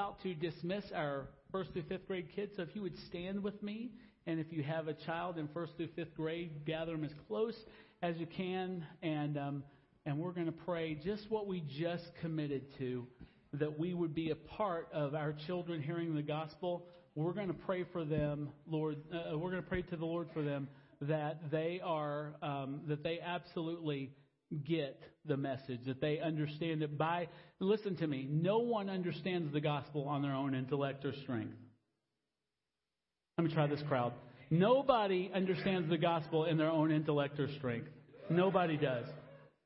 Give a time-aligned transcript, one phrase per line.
[0.00, 2.52] about to dismiss our first through fifth grade kids.
[2.56, 3.90] So if you would stand with me,
[4.26, 7.54] and if you have a child in first through fifth grade, gather them as close
[8.00, 9.62] as you can, and um,
[10.06, 13.06] and we're going to pray just what we just committed to,
[13.52, 16.86] that we would be a part of our children hearing the gospel.
[17.14, 18.96] We're going to pray for them, Lord.
[19.12, 20.66] Uh, we're going to pray to the Lord for them
[21.02, 24.12] that they are um, that they absolutely
[24.64, 27.28] get the message, that they understand it by,
[27.58, 31.54] listen to me, no one understands the gospel on their own intellect or strength.
[33.38, 34.12] Let me try this crowd.
[34.50, 37.88] Nobody understands the gospel in their own intellect or strength.
[38.28, 39.06] Nobody does.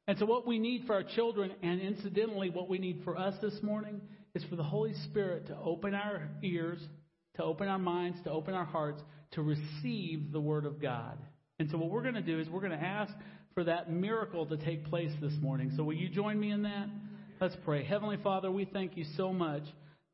[0.07, 3.35] And so, what we need for our children, and incidentally, what we need for us
[3.41, 4.02] this morning,
[4.35, 6.79] is for the Holy Spirit to open our ears,
[7.37, 11.19] to open our minds, to open our hearts, to receive the Word of God.
[11.59, 13.15] And so, what we're going to do is we're going to ask
[13.55, 15.73] for that miracle to take place this morning.
[15.77, 16.89] So, will you join me in that?
[17.41, 17.85] Let's pray.
[17.85, 19.63] Heavenly Father, we thank you so much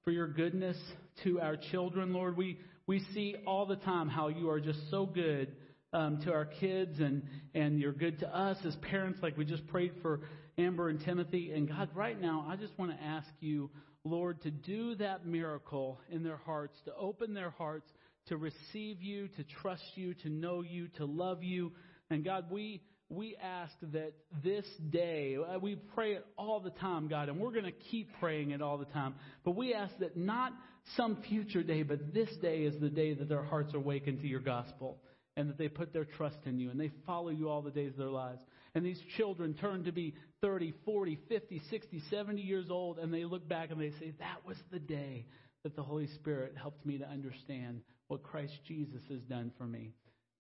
[0.05, 0.77] for your goodness
[1.25, 2.37] to our children, Lord.
[2.37, 5.53] We, we see all the time how you are just so good
[5.93, 7.23] um, to our kids and,
[7.55, 10.21] and you're good to us as parents, like we just prayed for
[10.59, 11.53] Amber and Timothy.
[11.53, 13.71] And God, right now, I just want to ask you,
[14.05, 17.91] Lord, to do that miracle in their hearts, to open their hearts
[18.27, 21.73] to receive you, to trust you, to know you, to love you.
[22.11, 22.81] And God, we
[23.11, 27.51] we ask that this day, uh, we pray it all the time, God, and we're
[27.51, 29.17] going to keep praying it all the time.
[29.45, 30.53] But we ask that not
[30.97, 34.29] some future day, but this day is the day that their hearts are awakened to
[34.29, 34.99] your gospel
[35.37, 37.93] and that they put their trust in you and they follow you all the days
[37.93, 38.41] of their lives.
[38.77, 43.25] And these children turn to be 30, 40, 50, 60, 70 years old and they
[43.25, 45.27] look back and they say, That was the day
[45.65, 49.93] that the Holy Spirit helped me to understand what Christ Jesus has done for me.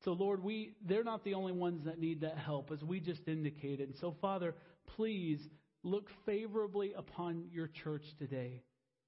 [0.05, 3.27] So, Lord, we, they're not the only ones that need that help, as we just
[3.27, 3.91] indicated.
[3.91, 4.55] And So, Father,
[4.97, 5.41] please
[5.83, 8.63] look favorably upon your church today.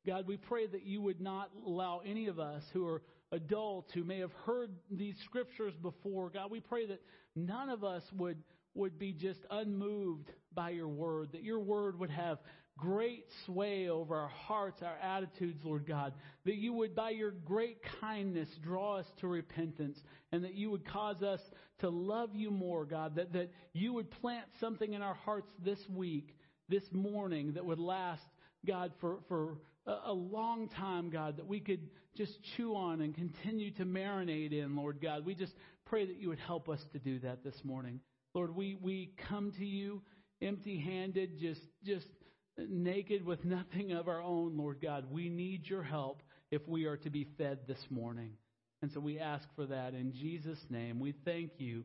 [0.07, 4.05] God, we pray that you would not allow any of us who are adults who
[4.05, 6.29] may have heard these scriptures before.
[6.29, 7.01] God, we pray that
[7.35, 8.39] none of us would,
[8.75, 12.39] would be just unmoved by your word, that your word would have
[12.79, 16.15] great sway over our hearts, our attitudes, Lord God.
[16.45, 19.99] That you would, by your great kindness, draw us to repentance,
[20.33, 21.41] and that you would cause us
[21.81, 23.17] to love you more, God.
[23.17, 26.37] That, that you would plant something in our hearts this week,
[26.69, 28.25] this morning, that would last,
[28.67, 33.73] God, for, for a long time, God, that we could just chew on and continue
[33.73, 35.25] to marinate in, Lord God.
[35.25, 35.55] We just
[35.87, 38.01] pray that you would help us to do that this morning.
[38.35, 40.03] Lord, we, we come to you
[40.41, 42.07] empty handed, just, just
[42.59, 45.07] naked with nothing of our own, Lord God.
[45.11, 48.33] We need your help if we are to be fed this morning.
[48.83, 51.01] And so we ask for that in Jesus' name.
[51.01, 51.85] We thank you.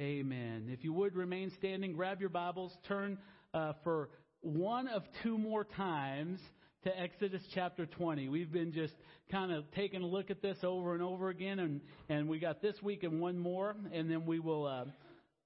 [0.00, 0.68] Amen.
[0.70, 3.18] If you would remain standing, grab your Bibles, turn
[3.52, 6.40] uh, for one of two more times
[6.84, 8.28] to Exodus chapter 20.
[8.28, 8.94] We've been just
[9.30, 12.62] kind of taking a look at this over and over again, and, and we got
[12.62, 14.66] this week and one more, and then we will.
[14.66, 14.84] Uh,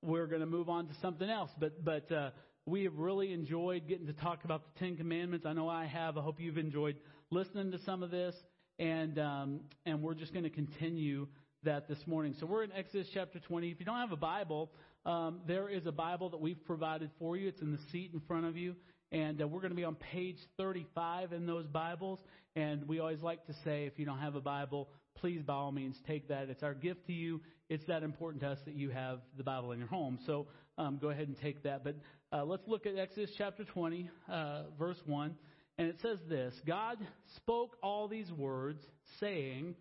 [0.02, 2.30] we're going to move on to something else, but but uh,
[2.66, 5.46] we have really enjoyed getting to talk about the Ten Commandments.
[5.46, 6.18] I know I have.
[6.18, 6.96] I hope you've enjoyed
[7.30, 8.34] listening to some of this,
[8.78, 11.26] and um, and we're just going to continue
[11.64, 12.34] that this morning.
[12.41, 13.70] So we're in Exodus chapter 20.
[13.70, 14.72] If you don't have a Bible,
[15.06, 17.48] um, there is a Bible that we've provided for you.
[17.48, 18.74] It's in the seat in front of you.
[19.12, 22.18] And uh, we're going to be on page 35 in those Bibles.
[22.56, 25.72] And we always like to say, if you don't have a Bible, please by all
[25.72, 26.48] means take that.
[26.48, 27.40] It's our gift to you.
[27.68, 30.18] It's that important to us that you have the Bible in your home.
[30.26, 30.46] So
[30.78, 31.84] um, go ahead and take that.
[31.84, 31.96] But
[32.32, 35.34] uh, let's look at Exodus chapter 20, uh, verse 1.
[35.78, 36.98] And it says this God
[37.36, 38.82] spoke all these words,
[39.20, 39.74] saying,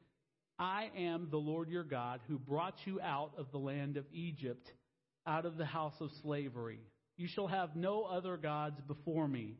[0.57, 4.71] I am the Lord your God who brought you out of the land of Egypt,
[5.25, 6.79] out of the house of slavery.
[7.17, 9.55] You shall have no other gods before me.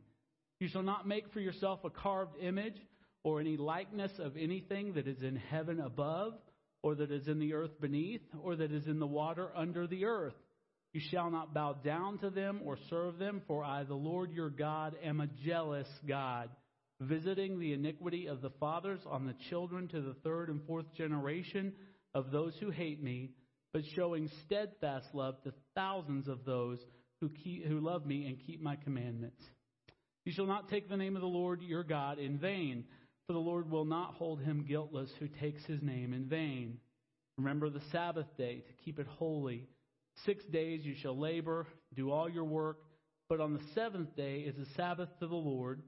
[0.60, 2.76] You shall not make for yourself a carved image
[3.24, 6.34] or any likeness of anything that is in heaven above,
[6.82, 10.04] or that is in the earth beneath, or that is in the water under the
[10.04, 10.34] earth.
[10.92, 14.50] You shall not bow down to them or serve them, for I, the Lord your
[14.50, 16.50] God, am a jealous God,
[17.00, 21.72] visiting the iniquity of the fathers on the children to the third and fourth generation
[22.14, 23.30] of those who hate me,
[23.72, 26.78] but showing steadfast love to thousands of those
[27.20, 29.42] who, keep, who love me and keep my commandments.
[30.24, 32.84] You shall not take the name of the Lord your God in vain,
[33.26, 36.78] for the Lord will not hold him guiltless who takes his name in vain.
[37.38, 39.66] Remember the Sabbath day to keep it holy.
[40.26, 42.78] Six days you shall labor, do all your work,
[43.28, 45.82] but on the seventh day is a Sabbath to the Lord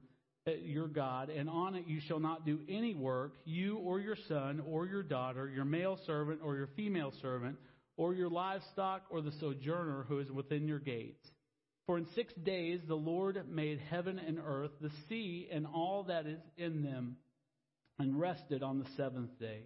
[0.47, 4.17] uh, your God, and on it you shall not do any work, you or your
[4.27, 7.57] son or your daughter, your male servant or your female servant,
[7.97, 11.25] or your livestock or the sojourner who is within your gates.
[11.87, 16.25] For in six days the Lord made heaven and earth, the sea and all that
[16.25, 17.17] is in them,
[17.99, 19.63] and rested on the seventh day.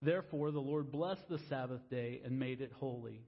[0.00, 3.22] Therefore, the Lord blessed the Sabbath day and made it holy.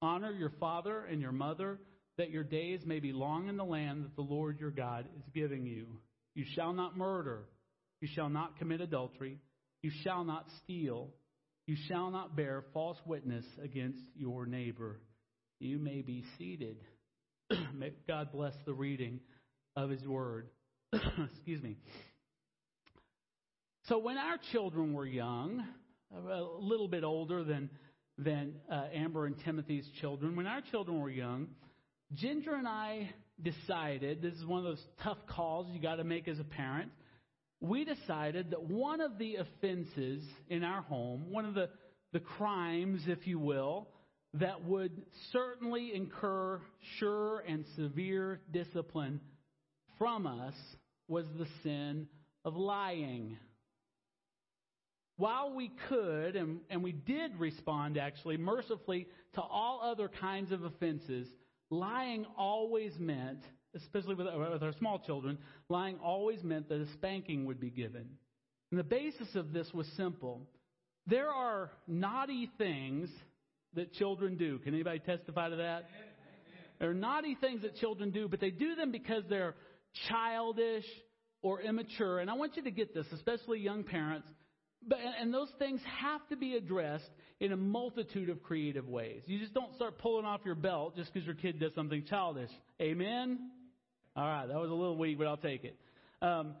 [0.00, 1.78] Honor your father and your mother,
[2.18, 5.24] that your days may be long in the land that the Lord your God is
[5.32, 5.86] giving you.
[6.34, 7.44] You shall not murder.
[8.00, 9.38] You shall not commit adultery.
[9.82, 11.10] You shall not steal.
[11.66, 15.00] You shall not bear false witness against your neighbor.
[15.60, 16.78] You may be seated.
[17.74, 19.20] may God bless the reading
[19.76, 20.48] of his word.
[20.92, 21.76] Excuse me.
[23.88, 25.66] So when our children were young,
[26.14, 27.68] a little bit older than
[28.18, 31.48] than uh, Amber and Timothy's children, when our children were young,
[32.12, 33.10] Ginger and I
[33.42, 36.92] decided this is one of those tough calls you got to make as a parent.
[37.60, 41.68] We decided that one of the offenses in our home, one of the
[42.12, 43.88] the crimes, if you will,
[44.34, 44.92] that would
[45.32, 46.60] certainly incur
[46.98, 49.20] sure and severe discipline
[49.98, 50.54] from us
[51.08, 52.06] was the sin
[52.44, 53.38] of lying
[55.16, 60.64] while we could, and, and we did respond actually mercifully to all other kinds of
[60.64, 61.28] offenses,
[61.70, 63.40] lying always meant,
[63.74, 65.38] especially with, with our small children,
[65.68, 68.06] lying always meant that a spanking would be given.
[68.70, 70.48] And the basis of this was simple.
[71.06, 73.10] There are naughty things
[73.74, 74.58] that children do.
[74.58, 75.88] Can anybody testify to that?
[76.78, 79.54] There are naughty things that children do, but they do them because they're
[80.08, 80.84] childish
[81.42, 82.18] or immature.
[82.18, 84.26] And I want you to get this, especially young parents.
[84.88, 89.22] But, and those things have to be addressed in a multitude of creative ways.
[89.26, 92.50] You just don't start pulling off your belt just because your kid does something childish.
[92.80, 93.50] Amen?
[94.16, 95.76] All right, that was a little weak, but I'll take it.
[96.20, 96.54] Um,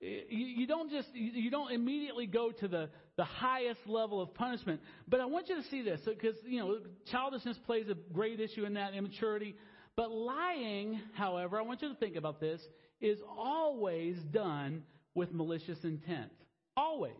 [0.00, 4.80] you, don't just you don't immediately go to the the highest level of punishment.
[5.08, 6.78] But I want you to see this because you know
[7.10, 9.54] childishness plays a great issue in that immaturity.
[9.96, 12.60] But lying, however, I want you to think about this,
[13.00, 14.82] is always done
[15.14, 16.32] with malicious intent.
[16.76, 17.12] Always.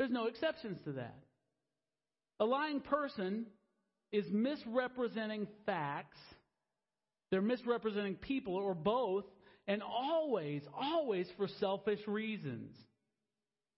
[0.00, 1.18] There's no exceptions to that.
[2.38, 3.44] A lying person
[4.10, 6.16] is misrepresenting facts,
[7.30, 9.26] they're misrepresenting people, or both,
[9.68, 12.74] and always, always for selfish reasons.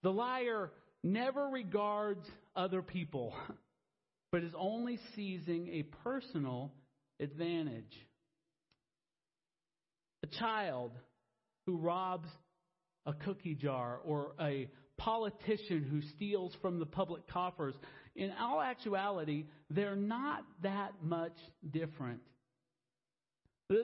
[0.04, 0.70] The liar
[1.02, 2.24] never regards
[2.54, 3.34] other people,
[4.30, 6.72] but is only seizing a personal
[7.18, 7.98] advantage.
[10.22, 10.92] A child
[11.66, 12.28] who robs
[13.06, 14.68] a cookie jar or a
[15.04, 17.74] politician who steals from the public coffers.
[18.14, 21.36] In all actuality, they're not that much
[21.70, 22.20] different.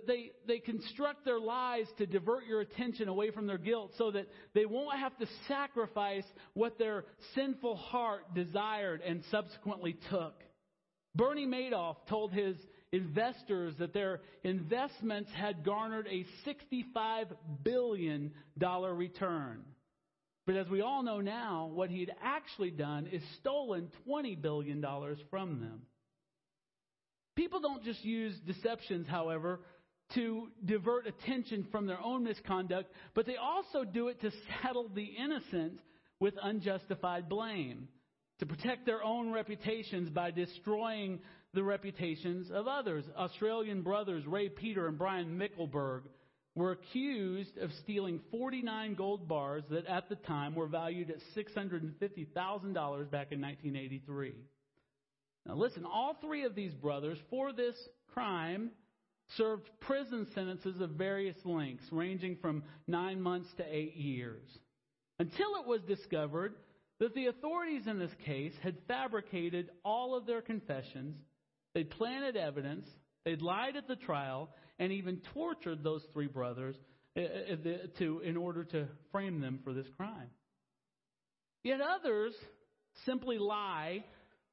[0.07, 4.27] They, they construct their lies to divert your attention away from their guilt so that
[4.55, 10.35] they won't have to sacrifice what their sinful heart desired and subsequently took.
[11.15, 12.57] Bernie Madoff told his
[12.93, 19.65] investors that their investments had garnered a $65 billion return.
[20.49, 24.83] But as we all know now, what he had actually done is stolen $20 billion
[25.29, 25.83] from them.
[27.37, 29.61] People don't just use deceptions, however,
[30.15, 34.31] to divert attention from their own misconduct, but they also do it to
[34.63, 35.81] saddle the innocent
[36.19, 37.87] with unjustified blame,
[38.39, 41.21] to protect their own reputations by destroying
[41.53, 43.05] the reputations of others.
[43.19, 46.05] Australian brothers Ray Peter and Brian Mickelberg
[46.59, 53.11] were accused of stealing 49 gold bars that at the time were valued at $650,000
[53.11, 54.35] back in 1983.
[55.47, 57.77] Now listen, all three of these brothers for this
[58.13, 58.71] crime
[59.37, 64.47] served prison sentences of various lengths, ranging from nine months to eight years.
[65.19, 66.55] Until it was discovered
[67.01, 71.17] that the authorities in this case had fabricated all of their confessions,
[71.75, 72.87] they'd planted evidence,
[73.25, 76.77] they'd lied at the trial, and even tortured those three brothers
[77.17, 77.57] uh, uh,
[77.99, 80.31] to, in order to frame them for this crime.
[81.65, 82.35] Yet others
[83.05, 84.05] simply lie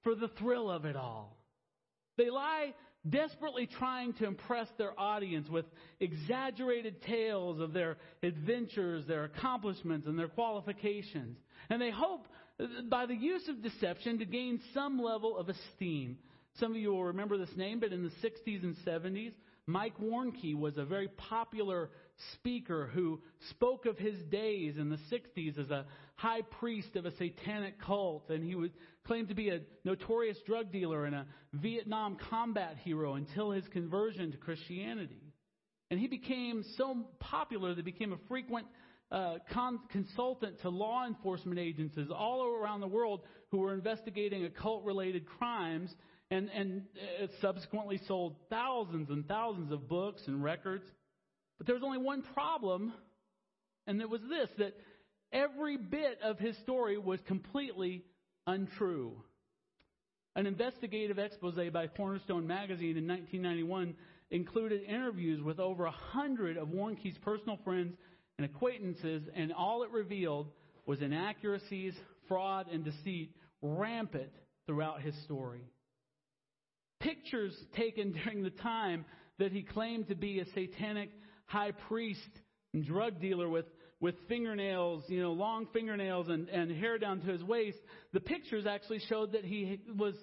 [0.03, 1.37] for the thrill of it all.
[2.17, 2.73] They lie
[3.07, 5.65] desperately trying to impress their audience with
[5.99, 11.37] exaggerated tales of their adventures, their accomplishments, and their qualifications.
[11.69, 12.27] And they hope
[12.59, 16.17] uh, by the use of deception to gain some level of esteem.
[16.59, 19.33] Some of you will remember this name, but in the 60s and 70s,
[19.67, 21.89] Mike Warnke was a very popular
[22.33, 23.19] speaker who
[23.49, 28.29] spoke of his days in the 60s as a high priest of a satanic cult,
[28.29, 28.71] and he would
[29.05, 34.31] claim to be a notorious drug dealer and a Vietnam combat hero until his conversion
[34.31, 35.33] to Christianity.
[35.89, 38.67] And he became so popular that he became a frequent
[39.11, 44.83] uh, con- consultant to law enforcement agencies all around the world who were investigating occult
[44.83, 45.93] related crimes
[46.31, 50.83] and, and uh, it subsequently sold thousands and thousands of books and records.
[51.57, 52.93] But there was only one problem,
[53.87, 54.75] and it was this that
[55.31, 58.03] every bit of his story was completely
[58.47, 59.13] untrue.
[60.35, 63.95] An investigative expose by Cornerstone Magazine in 1991
[64.31, 67.95] included interviews with over a hundred of Warnke's personal friends
[68.37, 70.47] and acquaintances, and all it revealed
[70.85, 71.93] was inaccuracies,
[72.27, 74.31] fraud, and deceit rampant
[74.67, 75.61] throughout his story.
[76.99, 79.05] Pictures taken during the time
[79.39, 81.09] that he claimed to be a satanic
[81.45, 82.19] high priest
[82.73, 83.65] and drug dealer with,
[83.99, 87.77] with fingernails, you know, long fingernails and, and hair down to his waist,
[88.13, 90.15] the pictures actually showed that he was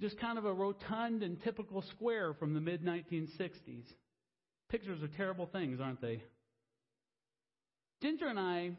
[0.00, 3.84] just kind of a rotund and typical square from the mid 1960s.
[4.68, 6.22] Pictures are terrible things, aren't they?
[8.02, 8.72] Ginger and I,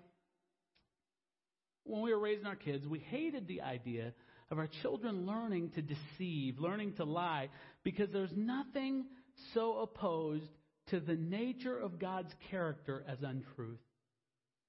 [1.84, 4.14] when we were raising our kids, we hated the idea
[4.52, 7.50] of our children learning to deceive, learning to lie,
[7.84, 9.06] because there's nothing
[9.54, 10.50] so opposed
[10.88, 13.80] to the nature of God's character as untruth.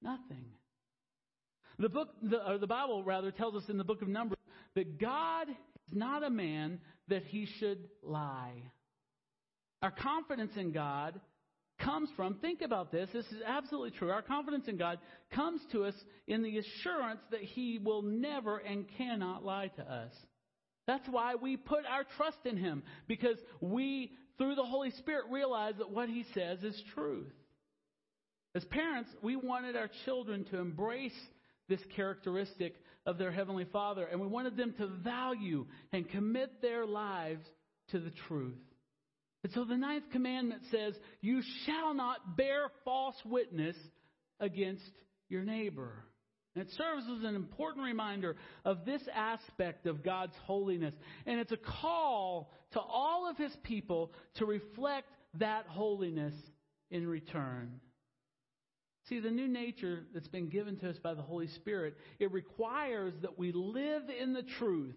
[0.01, 0.45] Nothing.
[1.79, 4.37] The book, the, or the Bible rather, tells us in the book of Numbers
[4.75, 8.61] that God is not a man that he should lie.
[9.81, 11.19] Our confidence in God
[11.83, 14.09] comes from, think about this, this is absolutely true.
[14.09, 14.99] Our confidence in God
[15.33, 15.95] comes to us
[16.27, 20.11] in the assurance that He will never and cannot lie to us.
[20.87, 25.75] That's why we put our trust in Him, because we, through the Holy Spirit, realize
[25.77, 27.31] that what He says is truth.
[28.55, 31.17] As parents, we wanted our children to embrace
[31.69, 36.85] this characteristic of their Heavenly Father, and we wanted them to value and commit their
[36.85, 37.45] lives
[37.91, 38.57] to the truth.
[39.43, 43.75] And so the ninth commandment says, You shall not bear false witness
[44.39, 44.91] against
[45.29, 46.05] your neighbor.
[46.55, 50.93] And it serves as an important reminder of this aspect of God's holiness.
[51.25, 55.07] And it's a call to all of His people to reflect
[55.39, 56.33] that holiness
[56.91, 57.79] in return.
[59.07, 63.13] See, the new nature that's been given to us by the Holy Spirit, it requires
[63.21, 64.95] that we live in the truth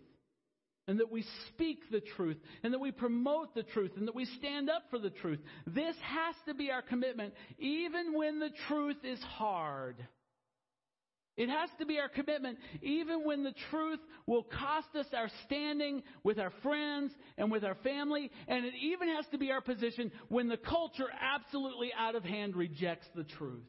[0.87, 4.27] and that we speak the truth, and that we promote the truth, and that we
[4.39, 5.41] stand up for the truth.
[5.67, 9.97] This has to be our commitment, even when the truth is hard.
[11.37, 16.03] It has to be our commitment, even when the truth will cost us our standing
[16.23, 20.13] with our friends and with our family, and it even has to be our position
[20.29, 23.65] when the culture absolutely out of hand rejects the truth.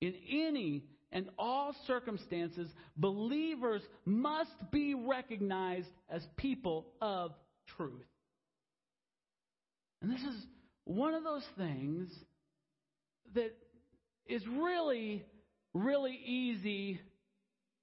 [0.00, 0.84] In any
[1.14, 7.32] and all circumstances, believers must be recognized as people of
[7.78, 8.04] truth.
[10.02, 10.46] And this is
[10.84, 12.10] one of those things
[13.34, 13.56] that
[14.26, 15.24] is really,
[15.72, 17.00] really easy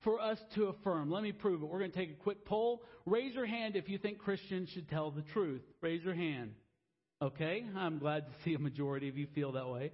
[0.04, 1.10] for us to affirm.
[1.10, 1.66] Let me prove it.
[1.66, 2.84] We're going to take a quick poll.
[3.06, 5.62] Raise your hand if you think Christians should tell the truth.
[5.82, 6.52] Raise your hand.
[7.22, 9.92] Okay, I'm glad to see a majority of you feel that way.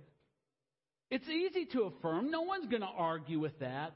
[1.10, 2.32] It's easy to affirm.
[2.32, 3.96] No one's going to argue with that.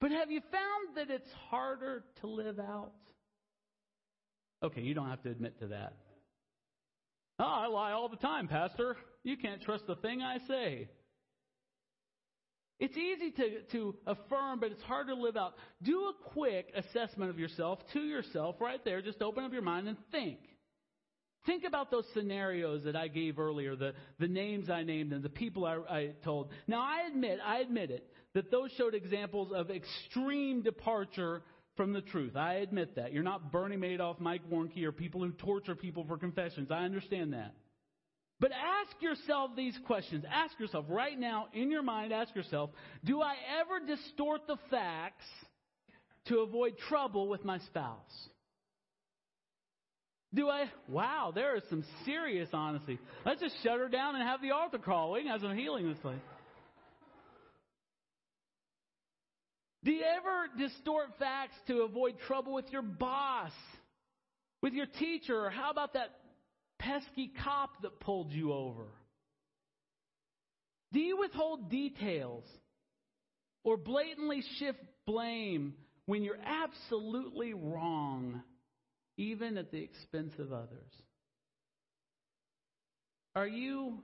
[0.00, 2.92] But have you found that it's harder to live out?
[4.62, 5.94] Okay, you don't have to admit to that.
[7.38, 8.96] Oh, I lie all the time, Pastor.
[9.22, 10.88] You can't trust the thing I say.
[12.80, 15.54] It's easy to, to affirm, but it's hard to live out.
[15.82, 19.00] Do a quick assessment of yourself to yourself right there.
[19.02, 20.40] Just open up your mind and think.
[21.44, 25.28] Think about those scenarios that I gave earlier, the, the names I named and the
[25.28, 26.50] people I, I told.
[26.68, 31.42] Now, I admit, I admit it, that those showed examples of extreme departure
[31.76, 32.36] from the truth.
[32.36, 33.12] I admit that.
[33.12, 36.70] You're not Bernie Madoff, Mike Warnke, or people who torture people for confessions.
[36.70, 37.54] I understand that.
[38.38, 40.24] But ask yourself these questions.
[40.30, 42.70] Ask yourself right now, in your mind, ask yourself,
[43.04, 45.24] do I ever distort the facts
[46.26, 48.28] to avoid trouble with my spouse?
[50.34, 50.64] Do I?
[50.88, 52.98] Wow, there is some serious honesty.
[53.26, 55.12] Let's just shut her down and have the altar call.
[55.12, 56.16] We can have some healing this place.
[59.84, 63.52] Do you ever distort facts to avoid trouble with your boss,
[64.62, 66.10] with your teacher, or how about that
[66.78, 68.86] pesky cop that pulled you over?
[70.92, 72.44] Do you withhold details
[73.64, 75.74] or blatantly shift blame
[76.06, 78.42] when you're absolutely wrong?
[79.16, 80.90] Even at the expense of others?
[83.34, 84.02] Are you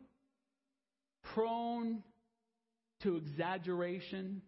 [1.35, 2.03] prone
[3.03, 4.43] to exaggeration?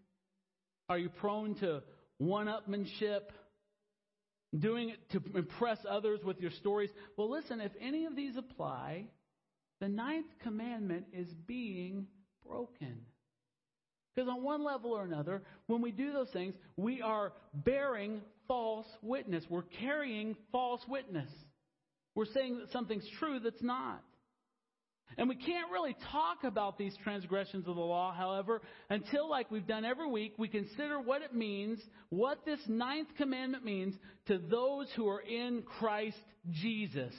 [0.89, 1.83] Are you prone to
[2.19, 3.21] one upmanship?
[4.59, 6.91] Doing it to impress others with your stories?
[7.17, 9.05] Well, listen, if any of these apply,
[9.81, 12.07] the ninth commandment is being
[12.47, 13.03] broken.
[14.15, 18.89] Because on one level or another, when we do those things, we are bearing false
[19.01, 19.45] witness.
[19.49, 21.31] We're carrying false witness.
[22.17, 24.03] We're saying that something's true that's not.
[25.17, 29.69] And we can't really talk about these transgressions of the law, however, until, like we've
[29.69, 31.79] done every week, we consider what it means,
[32.09, 33.95] what this ninth commandment means
[34.27, 36.19] to those who are in Christ
[36.51, 37.15] Jesus.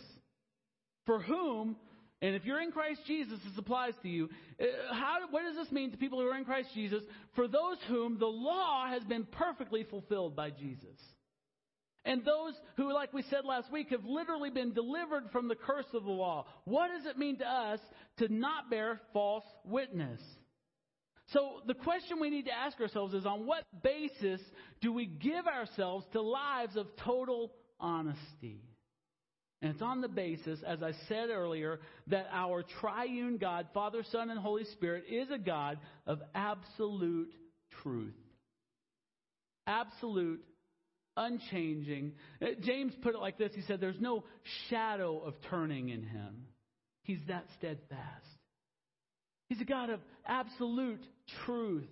[1.05, 1.77] For whom,
[2.21, 4.27] and if you're in Christ Jesus, this applies to you.
[4.59, 7.03] Uh, how, what does this mean to people who are in Christ Jesus?
[7.35, 10.97] For those whom the law has been perfectly fulfilled by Jesus.
[12.03, 15.85] And those who, like we said last week, have literally been delivered from the curse
[15.93, 16.45] of the law.
[16.65, 17.79] What does it mean to us
[18.17, 20.19] to not bear false witness?
[21.27, 24.41] So the question we need to ask ourselves is on what basis
[24.81, 28.63] do we give ourselves to lives of total honesty?
[29.61, 34.31] And it's on the basis, as I said earlier, that our triune God, Father, Son,
[34.31, 35.77] and Holy Spirit, is a God
[36.07, 37.31] of absolute
[37.83, 38.15] truth.
[39.67, 40.43] Absolute
[41.17, 42.13] unchanging.
[42.41, 44.23] Uh, James put it like this He said, There's no
[44.69, 46.45] shadow of turning in him.
[47.03, 48.25] He's that steadfast.
[49.49, 51.03] He's a God of absolute
[51.45, 51.89] truth.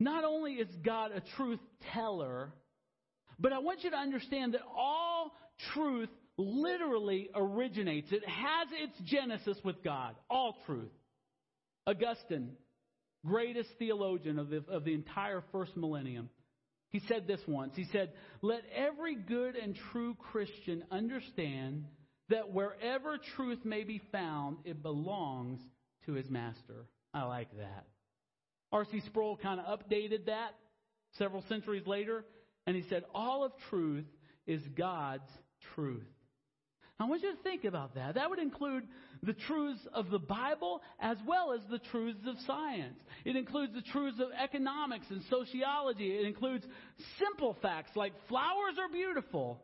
[0.00, 1.60] Not only is God a truth
[1.92, 2.52] teller,
[3.38, 5.32] but I want you to understand that all
[5.74, 8.10] truth literally originates.
[8.10, 10.16] It has its genesis with God.
[10.28, 10.90] All truth.
[11.86, 12.52] Augustine,
[13.26, 16.30] greatest theologian of the, of the entire first millennium,
[16.90, 17.72] he said this once.
[17.76, 21.86] He said, Let every good and true Christian understand
[22.28, 25.60] that wherever truth may be found, it belongs
[26.06, 26.86] to his master.
[27.14, 27.86] I like that.
[28.72, 29.00] R.C.
[29.06, 30.54] Sproul kind of updated that
[31.18, 32.24] several centuries later,
[32.66, 34.06] and he said, All of truth
[34.46, 35.30] is God's
[35.74, 36.06] truth.
[37.00, 38.16] I want you to think about that.
[38.16, 38.84] That would include
[39.22, 42.98] the truths of the Bible as well as the truths of science.
[43.24, 46.14] It includes the truths of economics and sociology.
[46.14, 46.64] It includes
[47.18, 49.62] simple facts like flowers are beautiful,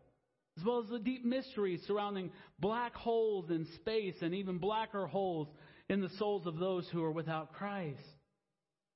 [0.58, 5.48] as well as the deep mysteries surrounding black holes in space and even blacker holes
[5.90, 8.00] in the souls of those who are without Christ.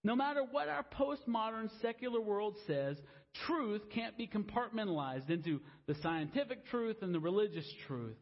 [0.03, 2.97] No matter what our postmodern secular world says,
[3.47, 8.17] truth can't be compartmentalized into the scientific truth and the religious truth.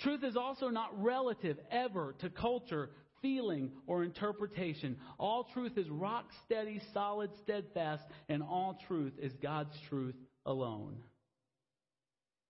[0.00, 2.90] Truth is also not relative ever to culture,
[3.22, 4.96] feeling, or interpretation.
[5.18, 10.96] All truth is rock steady, solid, steadfast, and all truth is God's truth alone.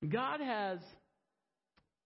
[0.09, 0.79] God has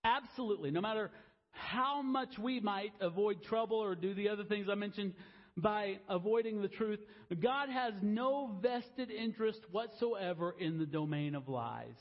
[0.05, 1.11] absolutely, no matter
[1.51, 5.15] how much we might avoid trouble or do the other things I mentioned
[5.57, 7.01] by avoiding the truth,
[7.41, 11.97] God has no vested interest whatsoever in the domain of lies.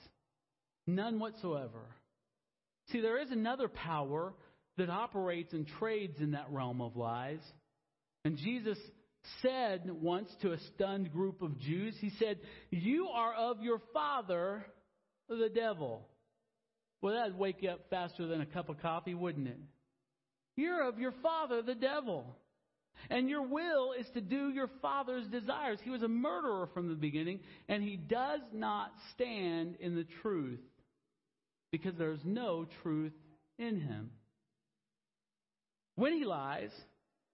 [0.85, 1.81] None whatsoever.
[2.91, 4.33] See, there is another power
[4.77, 7.39] that operates and trades in that realm of lies.
[8.23, 8.77] And Jesus
[9.41, 14.65] said once to a stunned group of Jews, He said, You are of your father,
[15.27, 16.07] the devil.
[17.01, 19.59] Well, that'd wake you up faster than a cup of coffee, wouldn't it?
[20.55, 22.35] You're of your father, the devil.
[23.11, 25.77] And your will is to do your father's desires.
[25.83, 30.59] He was a murderer from the beginning, and he does not stand in the truth
[31.71, 33.13] because there's no truth
[33.57, 34.11] in him.
[35.95, 36.71] When he lies,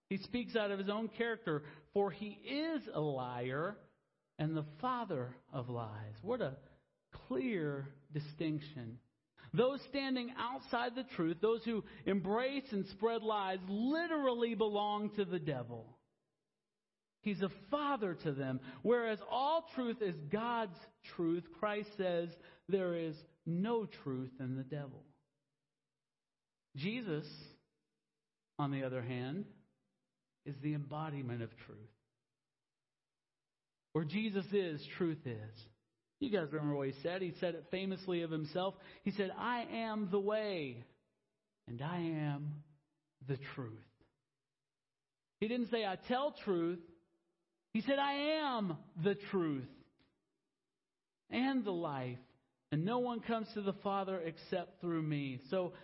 [0.08, 3.76] he speaks out of his own character, for he is a liar
[4.38, 6.14] and the father of lies.
[6.22, 6.56] What a
[7.28, 8.98] clear distinction.
[9.52, 15.38] Those standing outside the truth, those who embrace and spread lies, literally belong to the
[15.38, 15.93] devil.
[17.24, 18.60] He's a father to them.
[18.82, 20.76] Whereas all truth is God's
[21.16, 22.28] truth, Christ says
[22.68, 25.02] there is no truth in the devil.
[26.76, 27.26] Jesus,
[28.58, 29.46] on the other hand,
[30.44, 31.78] is the embodiment of truth.
[33.94, 35.60] Where Jesus is, truth is.
[36.20, 37.22] You guys remember what he said?
[37.22, 38.74] He said it famously of himself.
[39.02, 40.84] He said, I am the way,
[41.68, 42.62] and I am
[43.26, 43.70] the truth.
[45.40, 46.80] He didn't say, I tell truth.
[47.74, 49.68] He said, I am the truth
[51.30, 52.18] and the life
[52.74, 55.38] and no one comes to the Father except through me.
[55.48, 55.74] So,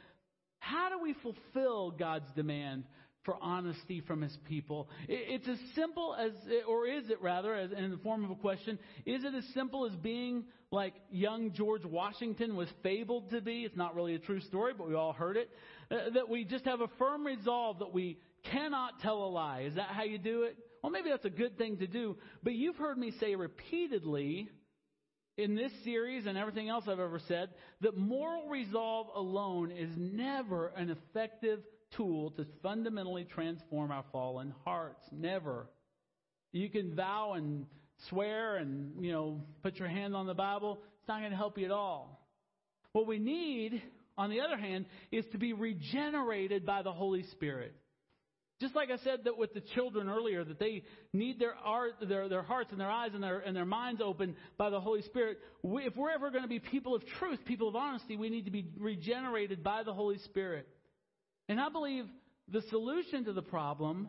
[0.58, 2.82] how do we fulfill God's demand
[3.24, 4.88] for honesty from his people?
[5.08, 6.32] It's as simple as,
[6.66, 8.76] or is it rather, as in the form of a question,
[9.06, 13.62] is it as simple as being like young George Washington was fabled to be?
[13.62, 15.48] It's not really a true story, but we all heard it.
[15.92, 18.18] Uh, that we just have a firm resolve that we
[18.50, 19.60] cannot tell a lie.
[19.60, 20.56] Is that how you do it?
[20.82, 24.48] Well, maybe that's a good thing to do, but you've heard me say repeatedly
[25.36, 30.68] in this series and everything else I've ever said that moral resolve alone is never
[30.68, 31.60] an effective
[31.96, 35.04] tool to fundamentally transform our fallen hearts.
[35.12, 35.66] Never.
[36.52, 37.66] You can vow and
[38.08, 40.80] swear and, you know, put your hand on the Bible.
[41.00, 42.26] It's not going to help you at all.
[42.92, 43.82] What we need
[44.20, 47.74] on the other hand, is to be regenerated by the Holy Spirit.
[48.60, 50.82] Just like I said that with the children earlier, that they
[51.14, 54.36] need their art, their, their hearts and their eyes and their, and their minds open
[54.58, 55.38] by the Holy Spirit.
[55.62, 58.44] We, if we're ever going to be people of truth, people of honesty, we need
[58.44, 60.68] to be regenerated by the Holy Spirit.
[61.48, 62.04] And I believe
[62.48, 64.08] the solution to the problem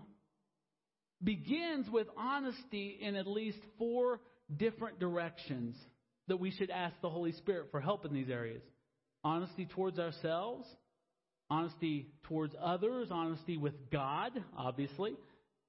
[1.24, 4.20] begins with honesty in at least four
[4.58, 5.78] different directions
[6.28, 8.62] that we should ask the Holy Spirit for help in these areas
[9.24, 10.68] honesty towards ourselves,
[11.52, 15.14] honesty towards others, honesty with God, obviously,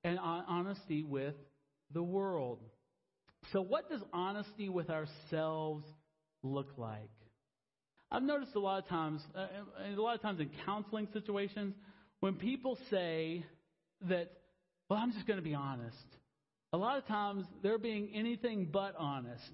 [0.05, 1.35] and honesty with
[1.93, 2.61] the world.
[3.53, 5.85] So, what does honesty with ourselves
[6.45, 7.11] look like?
[8.11, 9.47] I've noticed a lot of times, uh,
[9.85, 11.75] a lot of times in counseling situations,
[12.21, 13.45] when people say
[14.09, 14.31] that,
[14.89, 15.97] well, I'm just going to be honest,
[16.73, 19.51] a lot of times they're being anything but honest.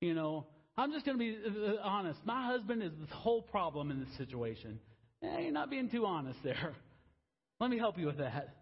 [0.00, 0.46] You know,
[0.78, 2.20] I'm just going to be uh, uh, honest.
[2.24, 4.78] My husband is the whole problem in this situation.
[5.22, 6.74] Eh, you're not being too honest there.
[7.60, 8.56] Let me help you with that.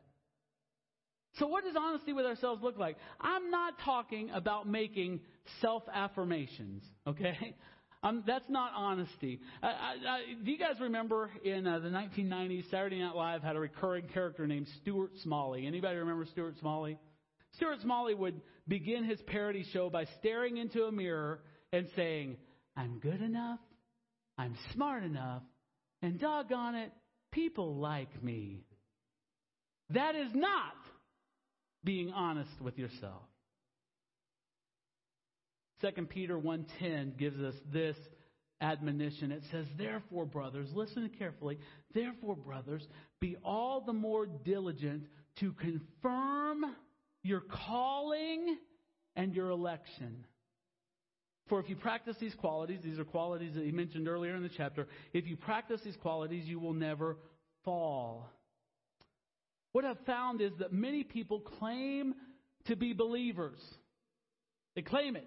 [1.35, 2.97] So, what does honesty with ourselves look like?
[3.21, 5.21] I'm not talking about making
[5.61, 7.57] self affirmations, okay?
[8.03, 9.41] Um, that's not honesty.
[9.63, 13.57] I, I, I, do you guys remember in uh, the 1990s, Saturday Night Live had
[13.57, 15.67] a recurring character named Stuart Smalley?
[15.67, 16.99] Anybody remember Stuart Smalley?
[17.57, 21.43] Stuart Smalley would begin his parody show by staring into a mirror
[21.75, 22.39] and saying,
[22.75, 23.61] I'm good enough,
[24.39, 25.43] I'm smart enough,
[26.03, 26.93] and doggone it,
[27.33, 28.65] people like me.
[29.91, 30.75] That is not
[31.85, 33.23] being honest with yourself.
[35.81, 37.97] 2 Peter 1:10 gives us this
[38.61, 39.33] admonition.
[39.33, 41.59] It says, "Therefore, brothers, listen carefully.
[41.93, 42.87] Therefore, brothers,
[43.19, 46.77] be all the more diligent to confirm
[47.23, 48.59] your calling
[49.17, 50.27] and your election."
[51.51, 54.51] For if you practice these qualities, these are qualities that he mentioned earlier in the
[54.57, 57.17] chapter, if you practice these qualities, you will never
[57.65, 58.31] fall.
[59.73, 62.15] What I've found is that many people claim
[62.67, 63.59] to be believers.
[64.77, 65.27] They claim it.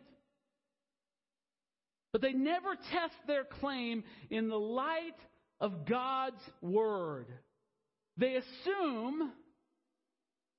[2.13, 5.17] But they never test their claim in the light
[5.59, 7.27] of God's Word.
[8.15, 9.33] They assume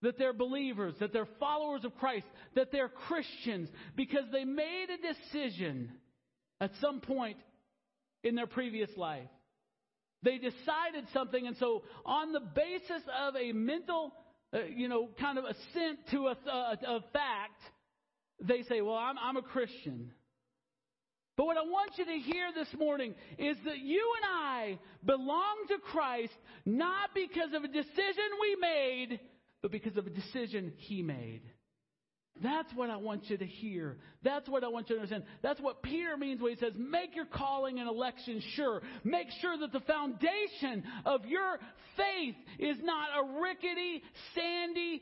[0.05, 5.15] that they're believers, that they're followers of Christ, that they're Christians, because they made a
[5.15, 5.91] decision
[6.61, 7.37] at some point
[8.23, 9.29] in their previous life.
[10.23, 14.13] They decided something, and so on the basis of a mental,
[14.55, 17.61] uh, you know, kind of assent to a, a, a fact,
[18.43, 20.13] they say, Well, I'm, I'm a Christian.
[21.37, 25.67] But what I want you to hear this morning is that you and I belong
[25.69, 26.33] to Christ
[26.65, 29.21] not because of a decision we made,
[29.65, 31.41] but because of a decision he made.
[32.43, 33.97] That's what I want you to hear.
[34.23, 35.25] That's what I want you to understand.
[35.43, 38.83] That's what Peter means when he says, make your calling and election sure.
[39.05, 41.59] Make sure that the foundation of your
[41.97, 44.03] faith is not a rickety,
[44.35, 45.01] sandy,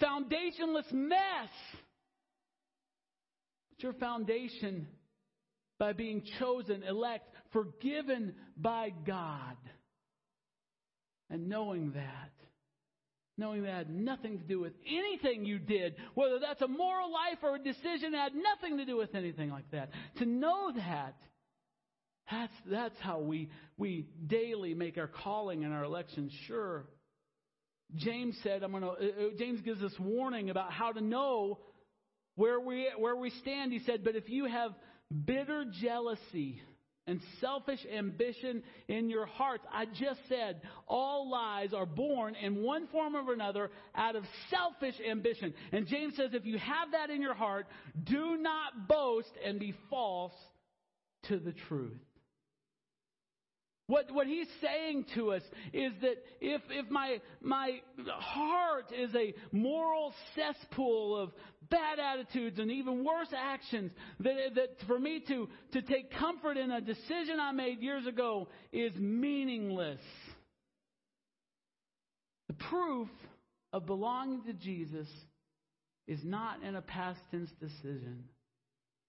[0.00, 1.50] foundationless mess.
[3.68, 4.86] But your foundation
[5.78, 9.58] by being chosen, elect, forgiven by God.
[11.28, 12.30] And knowing that,
[13.38, 17.38] knowing that had nothing to do with anything you did, whether that's a moral life
[17.42, 19.90] or a decision that had nothing to do with anything like that.
[20.18, 21.16] To know that,
[22.30, 26.84] that's, that's how we, we daily make our calling and our election sure.
[27.94, 28.96] James said, I'm gonna, uh, uh,
[29.38, 31.58] James gives us warning about how to know
[32.34, 33.72] where we, where we stand.
[33.72, 34.72] He said, but if you have
[35.24, 36.60] bitter jealousy
[37.08, 39.64] and selfish ambition in your hearts.
[39.72, 44.94] I just said all lies are born in one form or another out of selfish
[45.08, 45.54] ambition.
[45.72, 47.66] And James says if you have that in your heart,
[48.04, 50.34] do not boast and be false
[51.24, 51.98] to the truth.
[53.88, 59.32] What, what he's saying to us is that if, if my, my heart is a
[59.50, 61.30] moral cesspool of
[61.70, 66.70] bad attitudes and even worse actions, that, that for me to, to take comfort in
[66.70, 70.02] a decision I made years ago is meaningless.
[72.48, 73.08] The proof
[73.72, 75.08] of belonging to Jesus
[76.06, 78.24] is not in a past tense decision,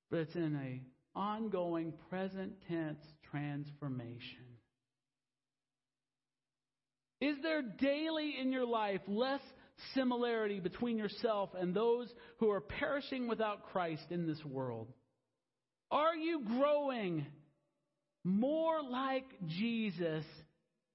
[0.09, 4.48] but it's in a ongoing present tense transformation.
[7.21, 9.41] Is there daily in your life less
[9.93, 14.88] similarity between yourself and those who are perishing without Christ in this world?
[15.91, 17.25] Are you growing
[18.23, 20.23] more like Jesus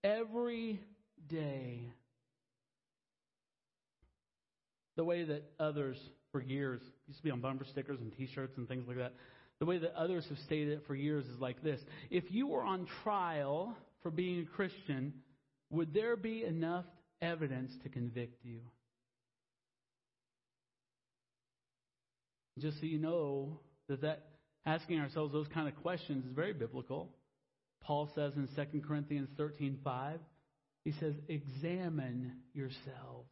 [0.03, 0.81] every
[1.29, 1.93] day?
[4.97, 5.99] The way that others
[6.31, 9.15] for years used to be on bumper stickers and t-shirts and things like that.
[9.59, 11.81] The way that others have stated it for years is like this.
[12.11, 15.13] If you were on trial for being a Christian,
[15.75, 16.85] would there be enough
[17.21, 18.61] evidence to convict you?
[22.59, 23.59] Just so you know
[23.89, 24.27] that, that
[24.65, 27.11] asking ourselves those kind of questions is very biblical.
[27.83, 30.19] Paul says in 2 Corinthians 13:5,
[30.85, 33.29] he says, "Examine yourselves.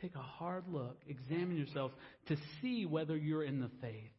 [0.00, 1.94] Take a hard look, examine yourselves
[2.26, 4.12] to see whether you're in the faith.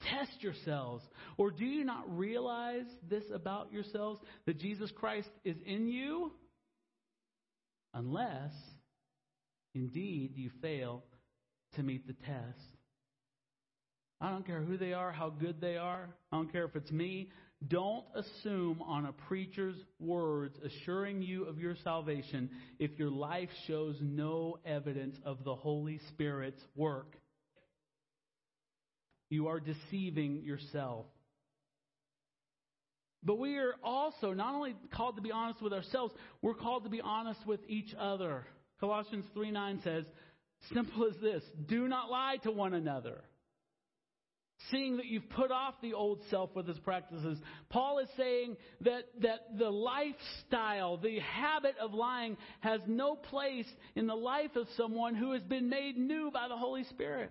[0.00, 1.04] Test yourselves.
[1.36, 6.32] Or do you not realize this about yourselves that Jesus Christ is in you?
[7.94, 8.52] Unless
[9.74, 11.02] indeed you fail
[11.74, 12.76] to meet the test."
[14.20, 16.08] I don't care who they are, how good they are.
[16.32, 17.30] I don't care if it's me.
[17.68, 23.96] Don't assume on a preacher's words assuring you of your salvation if your life shows
[24.00, 27.16] no evidence of the Holy Spirit's work.
[29.28, 31.06] You are deceiving yourself.
[33.22, 36.90] But we are also not only called to be honest with ourselves, we're called to
[36.90, 38.46] be honest with each other.
[38.78, 40.04] Colossians 3 9 says,
[40.72, 43.22] simple as this do not lie to one another
[44.70, 47.38] seeing that you've put off the old self with its practices.
[47.68, 54.06] Paul is saying that, that the lifestyle, the habit of lying has no place in
[54.06, 57.30] the life of someone who has been made new by the Holy Spirit.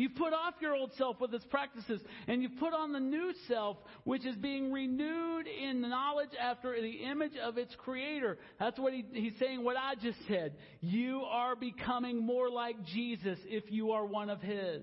[0.00, 3.34] You've put off your old self with its practices, and you've put on the new
[3.48, 8.38] self, which is being renewed in knowledge after the image of its creator.
[8.58, 10.54] That's what he, he's saying, what I just said.
[10.80, 14.80] You are becoming more like Jesus if you are one of his.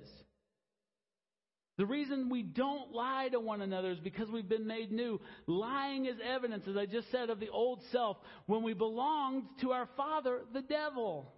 [1.79, 5.19] The reason we don't lie to one another is because we've been made new.
[5.47, 9.71] Lying is evidence, as I just said, of the old self when we belonged to
[9.71, 11.33] our father, the devil.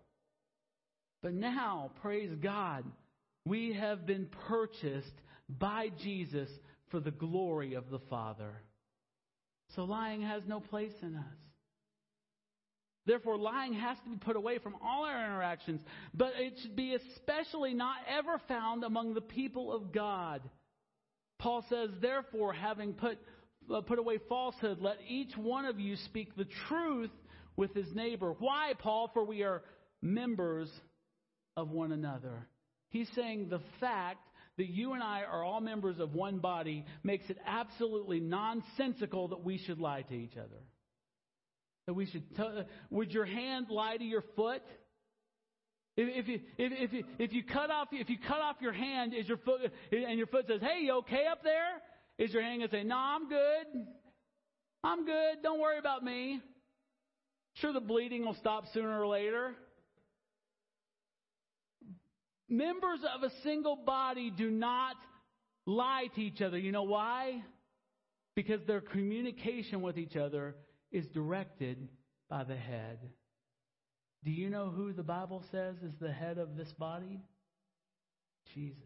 [1.24, 2.84] But now, praise God,
[3.50, 5.12] we have been purchased
[5.50, 6.50] by Jesus
[6.92, 8.62] for the glory of the Father.
[9.76, 11.24] So lying has no place in us.
[13.08, 15.82] Therefore, lying has to be put away from all our interactions,
[16.14, 20.42] but it should be especially not ever found among the people of God.
[21.40, 23.18] Paul says, therefore, having put,
[23.74, 27.12] uh, put away falsehood, let each one of you speak the truth
[27.56, 28.36] with his neighbor.
[28.38, 29.10] Why, Paul?
[29.12, 29.64] For we are
[30.04, 30.70] members
[31.58, 32.48] of one another.
[32.90, 37.30] He's saying the fact that you and I are all members of one body makes
[37.30, 40.64] it absolutely nonsensical that we should lie to each other.
[41.88, 42.36] That we should.
[42.36, 44.62] T- would your hand lie to your foot?
[45.96, 48.74] If, if you if, if you if you cut off if you cut off your
[48.74, 51.82] hand, is your foot and your foot says, "Hey, you okay up there?"
[52.18, 53.88] Is your hand gonna say, "No, I'm good.
[54.84, 55.42] I'm good.
[55.42, 56.42] Don't worry about me."
[57.56, 59.56] Sure, the bleeding will stop sooner or later.
[62.50, 64.96] Members of a single body do not
[65.66, 66.58] lie to each other.
[66.58, 67.44] You know why?
[68.36, 70.56] Because their communication with each other
[70.92, 71.88] is directed
[72.30, 73.00] by the head.
[74.24, 77.22] Do you know who the Bible says is the head of this body?
[78.54, 78.82] Jesus.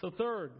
[0.00, 0.52] So, third,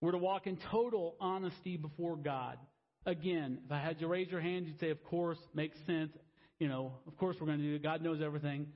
[0.00, 2.58] we're to walk in total honesty before God.
[3.06, 6.12] Again, if I had you raise your hand, you'd say, Of course, makes sense.
[6.58, 7.82] You know, of course we're going to do it.
[7.82, 8.66] God knows everything.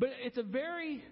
[0.00, 1.04] But it's a very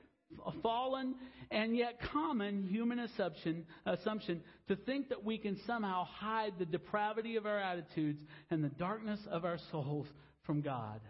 [0.62, 1.14] fallen
[1.51, 7.37] and yet common human assumption, assumption to think that we can somehow hide the depravity
[7.37, 8.20] of our attitudes
[8.51, 10.07] and the darkness of our souls
[10.44, 11.01] from God.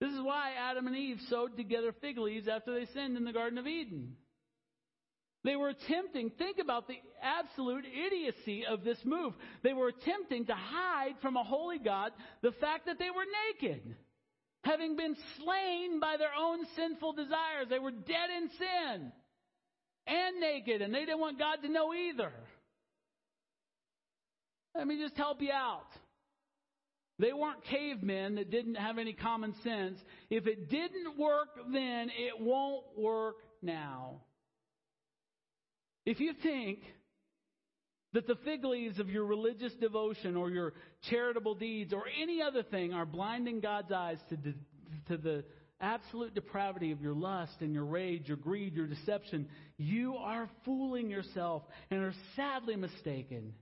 [0.00, 3.32] This is why Adam and Eve sewed together fig leaves after they sinned in the
[3.32, 4.16] Garden of Eden.
[5.42, 9.34] They were attempting, think about the absolute idiocy of this move.
[9.62, 13.96] They were attempting to hide from a holy God the fact that they were naked
[14.64, 17.66] having been slain by their own sinful desires.
[17.68, 19.12] They were dead in sin
[20.06, 22.32] and naked, and they didn't want God to know either.
[24.74, 25.86] Let me just help you out.
[27.18, 30.00] They weren't cavemen that didn't have any common sense.
[30.30, 34.22] If it didn't work then, it won't work now.
[36.04, 36.80] If you think
[38.14, 40.72] that the fig leaves of your religious devotion or your
[41.10, 44.54] charitable deeds or any other thing are blinding God's eyes to, de-
[45.08, 45.44] to the
[45.80, 51.10] absolute depravity of your lust and your rage, your greed, your deception, you are fooling
[51.10, 53.52] yourself and are sadly mistaken.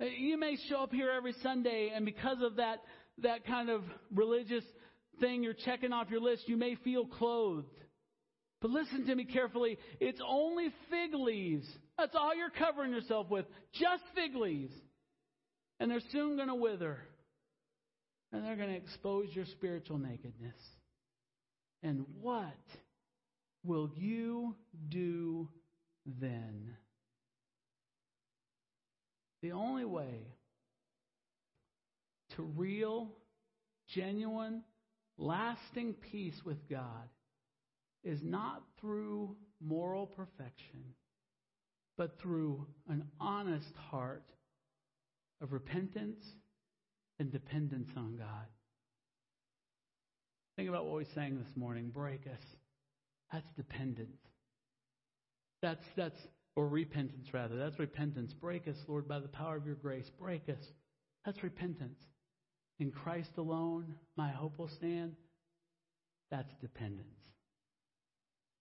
[0.00, 2.78] You may show up here every Sunday, and because of that,
[3.18, 4.64] that kind of religious
[5.20, 7.68] thing you're checking off your list, you may feel clothed.
[8.62, 9.76] But listen to me carefully.
[10.00, 11.66] It's only fig leaves.
[12.02, 13.46] That's all you're covering yourself with.
[13.74, 14.74] Just fig leaves.
[15.78, 16.98] And they're soon going to wither.
[18.32, 20.56] And they're going to expose your spiritual nakedness.
[21.80, 22.58] And what
[23.64, 24.56] will you
[24.88, 25.48] do
[26.20, 26.74] then?
[29.40, 30.26] The only way
[32.34, 33.10] to real,
[33.94, 34.64] genuine,
[35.18, 37.08] lasting peace with God
[38.02, 40.82] is not through moral perfection,
[41.96, 44.24] but through an honest heart
[45.40, 46.24] of repentance
[47.18, 48.46] and dependence on God.
[50.56, 52.42] Think about what we sang this morning break us.
[53.32, 54.18] That's dependence.
[55.62, 56.18] That's, that's,
[56.56, 57.56] or repentance rather.
[57.56, 58.32] That's repentance.
[58.34, 60.10] Break us, Lord, by the power of your grace.
[60.20, 60.62] Break us.
[61.24, 61.98] That's repentance.
[62.78, 65.14] In Christ alone, my hope will stand.
[66.30, 67.06] That's dependence.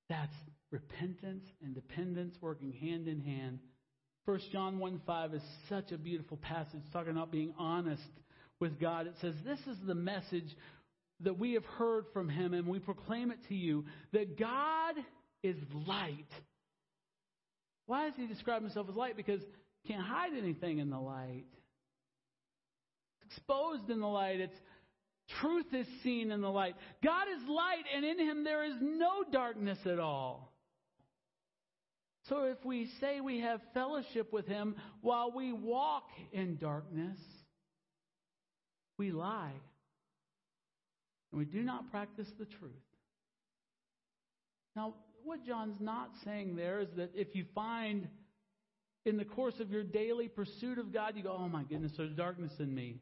[0.10, 0.36] That's
[0.72, 3.60] repentance and dependence working hand in hand.
[4.26, 8.02] 1 John 1 5 is such a beautiful passage talking about being honest
[8.60, 9.08] with God.
[9.08, 10.56] It says, This is the message
[11.22, 14.96] that we have heard from him, and we proclaim it to you that God
[15.44, 15.58] is
[15.88, 16.30] light.
[17.88, 19.18] Why does he describe himself as light?
[19.18, 19.42] Because
[19.84, 21.46] he can't hide anything in the light.
[23.22, 24.40] It's exposed in the light.
[24.40, 24.58] It's
[25.42, 26.76] truth is seen in the light.
[27.04, 30.51] God is light, and in him there is no darkness at all.
[32.32, 37.18] So if we say we have fellowship with him while we walk in darkness,
[38.98, 39.52] we lie
[41.32, 42.72] and we do not practice the truth.
[44.78, 44.94] Now,
[45.26, 48.08] what John's not saying there is that if you find
[49.06, 52.16] in the course of your daily pursuit of God, you go, oh my goodness, there's
[52.16, 53.02] darkness in me.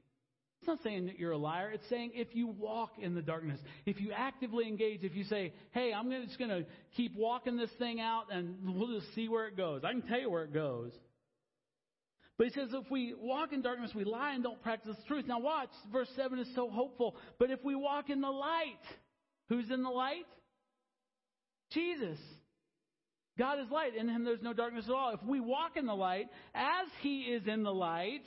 [0.70, 1.72] Not saying that you're a liar.
[1.74, 5.52] It's saying if you walk in the darkness, if you actively engage, if you say,
[5.72, 6.64] hey, I'm just going to
[6.96, 9.82] keep walking this thing out and we'll just see where it goes.
[9.84, 10.92] I can tell you where it goes.
[12.38, 15.26] But he says, if we walk in darkness, we lie and don't practice the truth.
[15.28, 15.72] Now, watch.
[15.92, 17.16] Verse 7 is so hopeful.
[17.40, 18.78] But if we walk in the light,
[19.50, 20.28] who's in the light?
[21.72, 22.20] Jesus.
[23.40, 23.96] God is light.
[23.96, 25.16] In him there's no darkness at all.
[25.16, 28.22] If we walk in the light, as he is in the light,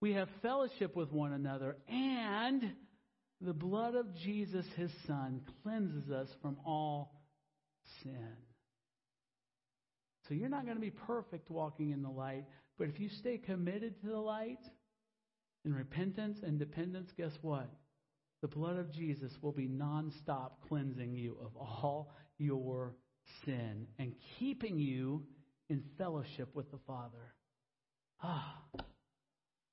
[0.00, 1.76] we have fellowship with one another.
[1.88, 2.72] And
[3.40, 7.22] the blood of Jesus, his son, cleanses us from all
[8.02, 8.36] sin.
[10.28, 12.44] So you're not going to be perfect walking in the light,
[12.78, 14.58] but if you stay committed to the light
[15.64, 17.68] in repentance and dependence, guess what?
[18.42, 22.94] The blood of Jesus will be nonstop cleansing you of all your
[23.44, 25.22] sin and keeping you
[25.68, 27.34] in fellowship with the Father.
[28.22, 28.56] Ah,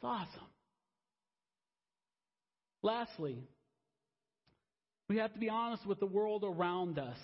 [0.04, 0.48] it's awesome.
[2.82, 3.38] Lastly,
[5.08, 7.18] we have to be honest with the world around us.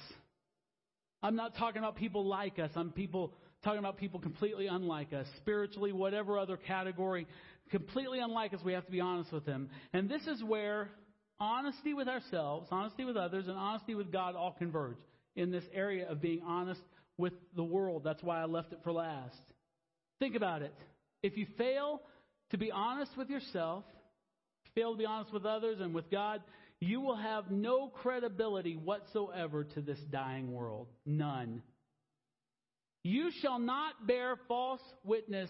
[1.22, 2.72] I'm not talking about people like us.
[2.76, 3.34] I'm people
[3.66, 7.28] talking about people completely unlike us, spiritually, whatever other category,
[7.70, 8.62] completely unlike us.
[8.64, 9.70] We have to be honest with them.
[9.92, 10.90] And this is where
[11.38, 14.98] honesty with ourselves, honesty with others, and honesty with God all converge
[15.36, 16.82] in this area of being honest
[17.18, 18.04] with the world.
[18.06, 19.36] That's why I left it for last.
[20.20, 20.74] Think about it.
[21.22, 22.02] If you fail
[22.52, 23.84] to be honest with yourself,
[24.76, 26.42] fail to be honest with others and with God,
[26.80, 30.88] you will have no credibility whatsoever to this dying world.
[31.06, 31.62] None.
[33.04, 35.50] You shall not bear false witness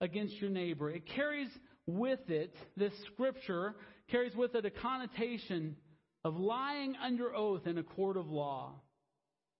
[0.00, 0.90] against your neighbor.
[0.90, 1.48] It carries
[1.86, 3.74] with it, this scripture
[4.10, 5.76] carries with it a connotation
[6.24, 8.74] of lying under oath in a court of law.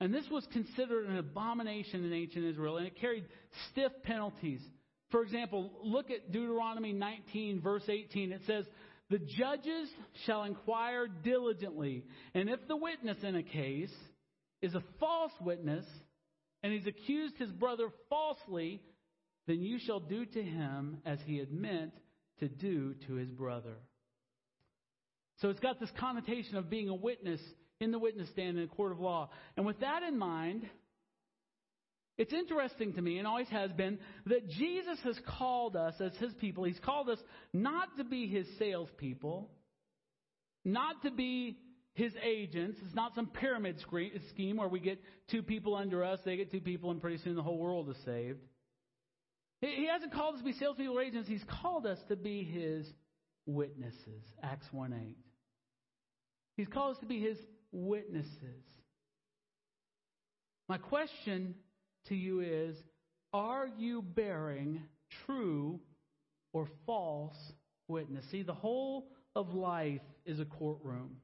[0.00, 3.24] And this was considered an abomination in ancient Israel, and it carried
[3.70, 4.60] stiff penalties.
[5.10, 8.32] For example, look at Deuteronomy 19, verse 18.
[8.32, 8.64] It says,
[9.10, 9.88] The judges
[10.26, 13.94] shall inquire diligently, and if the witness in a case
[14.60, 15.86] is a false witness,
[16.62, 18.82] and he's accused his brother falsely,
[19.46, 21.92] then you shall do to him as he had meant
[22.40, 23.76] to do to his brother.
[25.40, 27.40] So it's got this connotation of being a witness
[27.80, 29.30] in the witness stand in a court of law.
[29.56, 30.68] And with that in mind,
[32.18, 36.34] it's interesting to me, and always has been, that Jesus has called us as his
[36.34, 36.64] people.
[36.64, 37.18] He's called us
[37.52, 39.48] not to be his salespeople,
[40.64, 41.58] not to be
[41.94, 42.76] his agents.
[42.84, 43.76] It's not some pyramid
[44.30, 45.00] scheme where we get
[45.30, 47.96] two people under us, they get two people, and pretty soon the whole world is
[48.04, 48.40] saved.
[49.60, 51.28] He hasn't called us to be salespeople or agents.
[51.28, 52.86] He's called us to be his
[53.46, 54.22] witnesses.
[54.42, 55.16] Acts 1 8.
[56.56, 57.38] He's called us to be his
[57.72, 58.64] witnesses.
[60.68, 61.54] My question
[62.06, 62.76] to you is
[63.32, 64.82] Are you bearing
[65.26, 65.80] true
[66.52, 67.36] or false
[67.88, 68.24] witness?
[68.30, 71.16] See, the whole of life is a courtroom.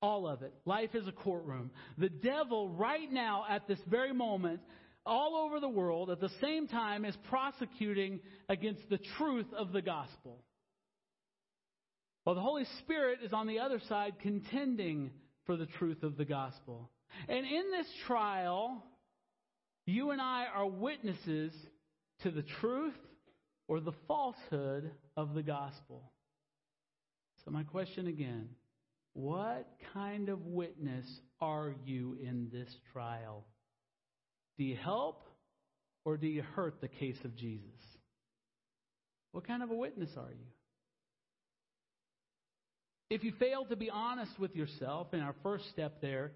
[0.00, 0.52] All of it.
[0.64, 1.70] Life is a courtroom.
[1.96, 4.60] The devil, right now, at this very moment,
[5.06, 9.82] all over the world, at the same time, is prosecuting against the truth of the
[9.82, 10.42] gospel.
[12.24, 15.10] While the Holy Spirit is on the other side contending
[15.46, 16.90] for the truth of the gospel.
[17.28, 18.84] And in this trial,
[19.86, 21.52] you and I are witnesses
[22.22, 22.94] to the truth
[23.68, 26.12] or the falsehood of the gospel.
[27.44, 28.48] So, my question again
[29.14, 31.04] what kind of witness
[31.40, 33.44] are you in this trial?
[34.56, 35.22] Do you help
[36.04, 37.68] or do you hurt the case of Jesus?
[39.32, 40.46] What kind of a witness are you?
[43.10, 46.32] If you fail to be honest with yourself in our first step there,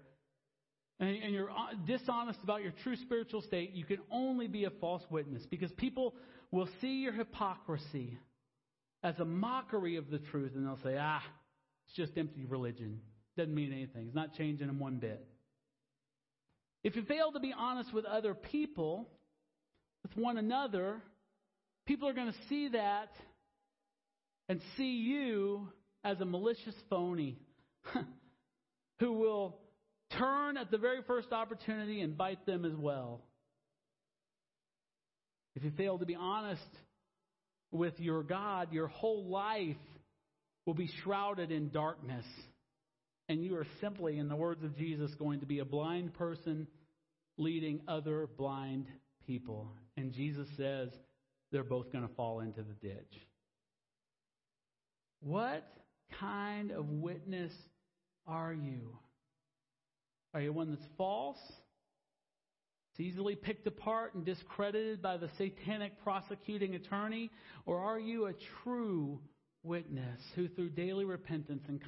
[0.99, 1.49] and you're
[1.85, 6.15] dishonest about your true spiritual state, you can only be a false witness because people
[6.51, 8.17] will see your hypocrisy
[9.03, 11.21] as a mockery of the truth and they'll say, ah,
[11.85, 12.99] it's just empty religion.
[13.37, 14.07] Doesn't mean anything.
[14.07, 15.23] It's not changing them one bit.
[16.83, 19.07] If you fail to be honest with other people,
[20.03, 21.01] with one another,
[21.85, 23.09] people are going to see that
[24.49, 25.69] and see you
[26.03, 27.37] as a malicious phony
[28.99, 29.59] who will
[30.11, 33.21] turn at the very first opportunity and bite them as well.
[35.55, 36.61] If you fail to be honest
[37.71, 39.75] with your God, your whole life
[40.65, 42.25] will be shrouded in darkness.
[43.29, 46.67] And you are simply, in the words of Jesus, going to be a blind person
[47.37, 48.85] leading other blind
[49.25, 49.71] people.
[49.97, 50.89] And Jesus says
[51.51, 53.13] they're both going to fall into the ditch.
[55.19, 55.67] What
[56.19, 57.51] kind of witness
[58.27, 58.97] are you?
[60.33, 61.37] Are you one that's false?
[62.91, 67.29] It's easily picked apart and discredited by the satanic prosecuting attorney?
[67.65, 69.19] Or are you a true
[69.63, 71.81] witness who, through daily repentance and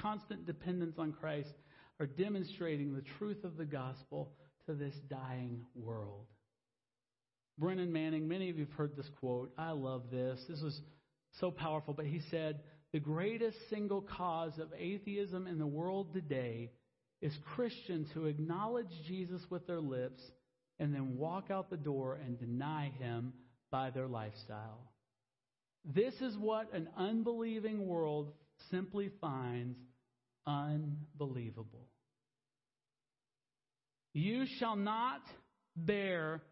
[0.00, 1.52] constant dependence on Christ,
[1.98, 4.32] are demonstrating the truth of the gospel
[4.66, 6.26] to this dying world?
[7.58, 9.50] Brennan Manning, many of you have heard this quote.
[9.56, 10.38] I love this.
[10.48, 10.78] This was
[11.40, 11.94] so powerful.
[11.94, 12.60] But he said,
[12.92, 16.72] The greatest single cause of atheism in the world today
[17.22, 20.22] is Christians who acknowledge Jesus with their lips
[20.78, 23.32] and then walk out the door and deny him
[23.70, 24.92] by their lifestyle.
[25.84, 28.32] This is what an unbelieving world
[28.70, 29.78] simply finds
[30.46, 31.88] unbelievable.
[34.12, 35.20] You shall not
[35.76, 36.42] bear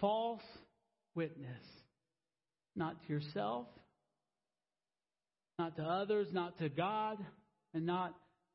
[0.00, 0.42] false
[1.14, 1.64] witness,
[2.76, 3.66] not to yourself,
[5.58, 7.18] not to others, not to God,
[7.74, 8.14] and not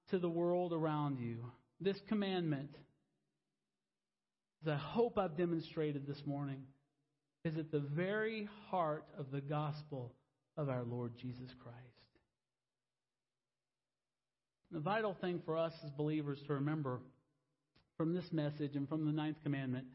[0.10, 1.38] to the world around you.
[1.80, 2.70] This commandment,
[4.62, 6.64] as I hope I've demonstrated this morning,
[7.44, 10.14] is at the very heart of the gospel
[10.56, 11.78] of our Lord Jesus Christ.
[14.72, 17.00] The vital thing for us as believers to remember
[17.98, 19.86] from this message and from the ninth commandment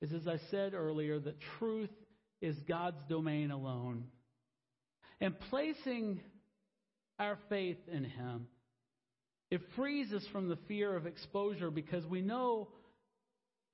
[0.00, 1.90] is, as I said earlier, that truth
[2.40, 4.04] is God's domain alone.
[5.20, 6.20] And placing
[7.18, 8.46] our faith in Him
[9.54, 12.66] it frees us from the fear of exposure because we know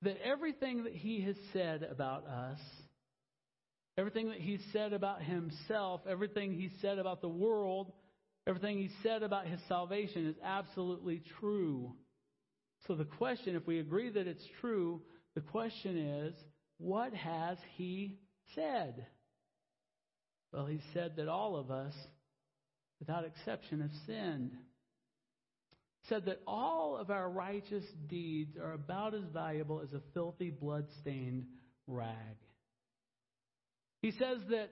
[0.03, 2.59] that everything that He has said about us,
[3.97, 7.91] everything that He said about Himself, everything He said about the world,
[8.45, 11.95] everything He said about His salvation is absolutely true.
[12.85, 15.01] So the question, if we agree that it's true,
[15.33, 16.35] the question is,
[16.77, 18.19] what has He
[18.53, 19.07] said?
[20.53, 21.95] Well, He said that all of us,
[22.99, 24.51] without exception, have sinned
[26.09, 31.45] said that all of our righteous deeds are about as valuable as a filthy, blood-stained
[31.87, 32.37] rag.
[34.01, 34.69] He says that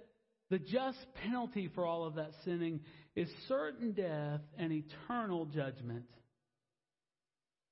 [0.49, 2.81] the just penalty for all of that sinning
[3.15, 6.05] is certain death and eternal judgment.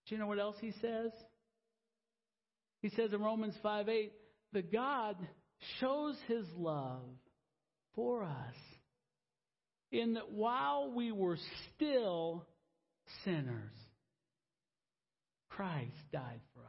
[0.08, 1.12] Do you know what else he says?
[2.82, 4.12] He says in Romans 5 8,
[4.53, 5.18] that God
[5.80, 7.01] shows his love
[7.95, 8.55] for us
[9.91, 11.38] in that while we were
[11.76, 12.45] still
[13.24, 13.74] sinners.
[15.49, 16.68] Christ died for us.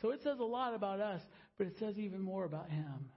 [0.00, 1.20] So it says a lot about us,
[1.58, 3.10] but it says even more about Him.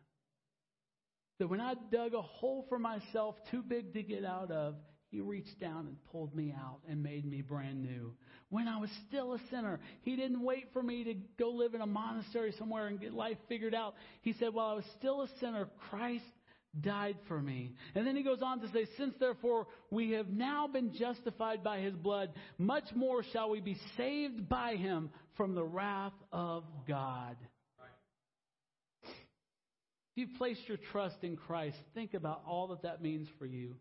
[1.40, 4.76] That when I dug a hole for myself too big to get out of,
[5.10, 8.14] He reached down and pulled me out and made me brand new.
[8.50, 11.82] When I was still a sinner, He didn't wait for me to go live in
[11.82, 13.96] a monastery somewhere and get life figured out.
[14.22, 16.24] He said, while I was still a sinner, Christ
[16.82, 17.74] died for me.
[17.96, 21.80] And then he goes on to say, Since therefore we have now been justified by
[21.80, 27.38] his blood, much more shall we be saved by him from the wrath of God.
[27.80, 27.90] Right.
[29.06, 29.10] If
[30.16, 33.76] you've placed your trust in Christ, think about all that that means for you.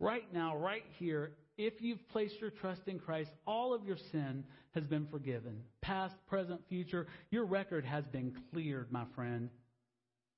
[0.00, 4.44] Right now, right here, if you've placed your trust in Christ, all of your sin
[4.76, 5.62] has been forgiven.
[5.82, 9.50] Past, present, future, your record has been cleared, my friend.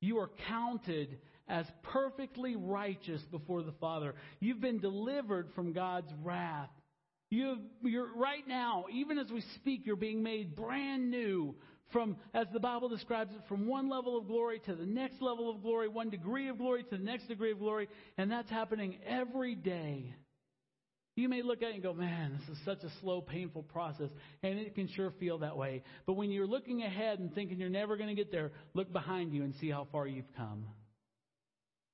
[0.00, 1.18] You are counted
[1.50, 4.14] as perfectly righteous before the Father.
[4.38, 6.70] You've been delivered from God's wrath.
[7.30, 11.56] You, you're right now, even as we speak, you're being made brand new
[11.92, 15.50] from, as the Bible describes it, from one level of glory to the next level
[15.50, 18.98] of glory, one degree of glory to the next degree of glory, and that's happening
[19.04, 20.14] every day.
[21.16, 24.08] You may look at it and go, man, this is such a slow, painful process,
[24.42, 25.82] and it can sure feel that way.
[26.06, 29.34] But when you're looking ahead and thinking you're never going to get there, look behind
[29.34, 30.64] you and see how far you've come.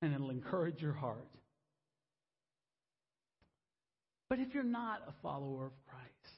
[0.01, 1.27] And it'll encourage your heart.
[4.29, 6.35] But if you're not a follower of Christ,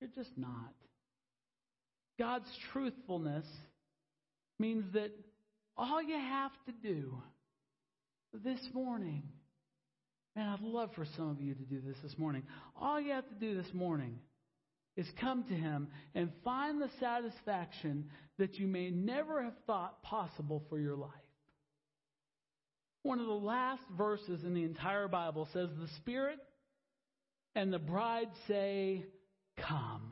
[0.00, 0.74] you're just not.
[2.18, 3.46] God's truthfulness
[4.58, 5.10] means that
[5.76, 7.14] all you have to do
[8.44, 9.22] this morning,
[10.36, 12.44] man, I'd love for some of you to do this this morning.
[12.80, 14.18] All you have to do this morning
[14.96, 20.62] is come to Him and find the satisfaction that you may never have thought possible
[20.68, 21.10] for your life.
[23.04, 26.38] One of the last verses in the entire Bible says, The Spirit
[27.54, 29.04] and the bride say,
[29.58, 30.10] Come.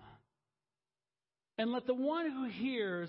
[1.56, 3.08] And let the one who hears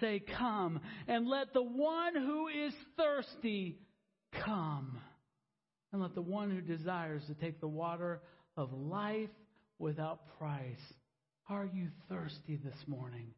[0.00, 0.80] say, Come.
[1.08, 3.78] And let the one who is thirsty
[4.44, 5.00] come.
[5.90, 8.20] And let the one who desires to take the water
[8.54, 9.30] of life
[9.78, 10.76] without price.
[11.48, 13.28] Are you thirsty this morning?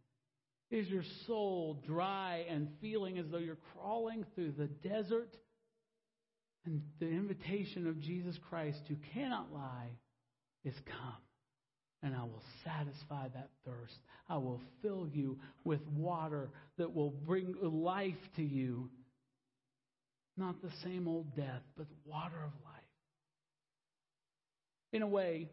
[0.70, 5.36] Is your soul dry and feeling as though you're crawling through the desert?
[6.64, 9.90] And the invitation of Jesus Christ, who cannot lie,
[10.64, 11.22] is come,
[12.02, 13.94] and I will satisfy that thirst.
[14.28, 18.90] I will fill you with water that will bring life to you.
[20.36, 22.82] Not the same old death, but water of life.
[24.92, 25.48] In a way,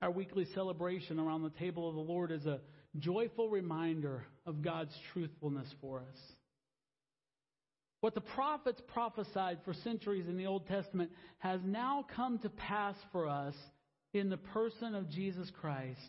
[0.00, 2.60] our weekly celebration around the table of the Lord is a
[2.98, 6.18] joyful reminder of God's truthfulness for us.
[8.00, 12.96] What the prophets prophesied for centuries in the Old Testament has now come to pass
[13.12, 13.54] for us
[14.12, 16.00] in the person of Jesus Christ.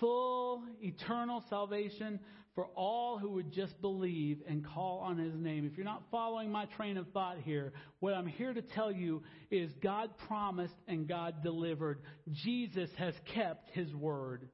[0.00, 2.20] Full, eternal salvation
[2.54, 5.66] for all who would just believe and call on his name.
[5.66, 9.22] If you're not following my train of thought here, what I'm here to tell you
[9.50, 12.00] is God promised and God delivered.
[12.30, 14.48] Jesus has kept his word.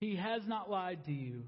[0.00, 1.44] He has not lied to you.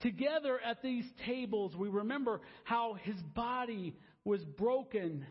[0.00, 5.24] Together at these tables, we remember how his body was broken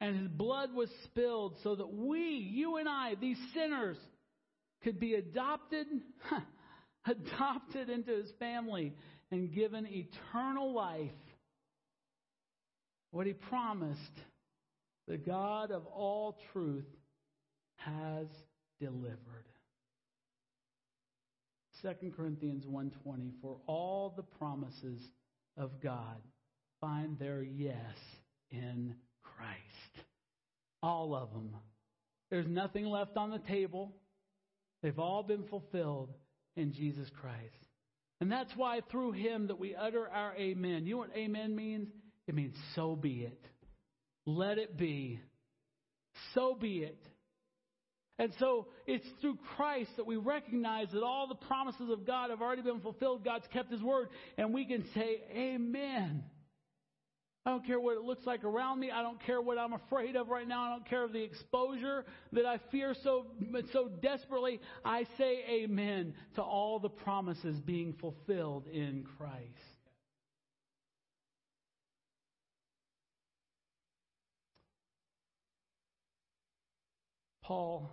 [0.00, 3.96] and his blood was spilled so that we, you and I, these sinners,
[4.84, 5.86] could be adopted,
[7.06, 8.94] adopted into his family
[9.30, 11.10] and given eternal life.
[13.10, 14.00] What he promised,
[15.08, 16.84] the God of all truth
[17.76, 18.26] has
[18.78, 19.45] delivered.
[21.82, 25.00] 2 Corinthians 1:20 for all the promises
[25.56, 26.20] of God
[26.80, 27.96] find their yes
[28.50, 30.06] in Christ.
[30.82, 31.56] All of them.
[32.30, 33.94] There's nothing left on the table.
[34.82, 36.12] They've all been fulfilled
[36.56, 37.54] in Jesus Christ.
[38.20, 40.86] And that's why through him that we utter our amen.
[40.86, 41.88] You know what amen means?
[42.26, 43.40] It means so be it.
[44.24, 45.20] Let it be.
[46.34, 47.06] So be it.
[48.18, 52.40] And so it's through Christ that we recognize that all the promises of God have
[52.40, 53.24] already been fulfilled.
[53.24, 54.08] God's kept His word.
[54.38, 56.24] And we can say, Amen.
[57.46, 58.90] I don't care what it looks like around me.
[58.90, 60.62] I don't care what I'm afraid of right now.
[60.62, 63.26] I don't care of the exposure that I fear so,
[63.72, 64.60] so desperately.
[64.84, 69.46] I say amen to all the promises being fulfilled in Christ.
[77.44, 77.92] Paul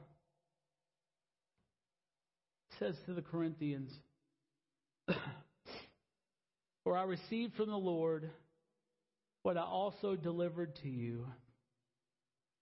[2.84, 3.92] says to the Corinthians,
[6.84, 8.30] For I received from the Lord
[9.44, 11.26] what I also delivered to you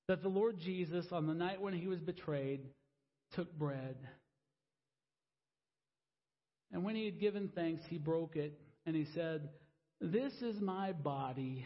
[0.07, 2.61] that the Lord Jesus, on the night when he was betrayed,
[3.33, 3.95] took bread.
[6.71, 9.49] And when he had given thanks, he broke it, and he said,
[10.01, 11.65] This is my body,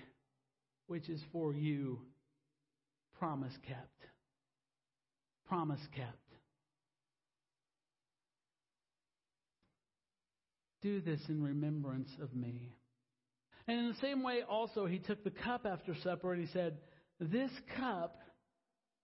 [0.88, 1.99] which is for you.
[3.20, 4.06] Promise kept.
[5.47, 6.25] Promise kept.
[10.86, 12.76] Do this in remembrance of me.
[13.68, 16.78] And in the same way, also, he took the cup after supper and he said,
[17.20, 18.20] This cup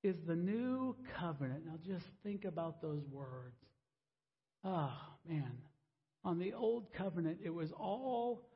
[0.04, 1.66] is the new covenant.
[1.66, 3.58] Now just think about those words.
[4.64, 4.94] Oh,
[5.28, 5.54] man.
[6.24, 8.48] On the old covenant, it was all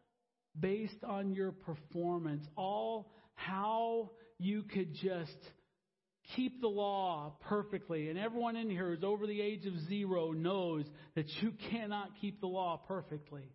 [0.60, 5.50] based on your performance, all how you could just
[6.36, 8.10] keep the law perfectly.
[8.10, 12.42] And everyone in here who's over the age of zero knows that you cannot keep
[12.42, 13.52] the law perfectly.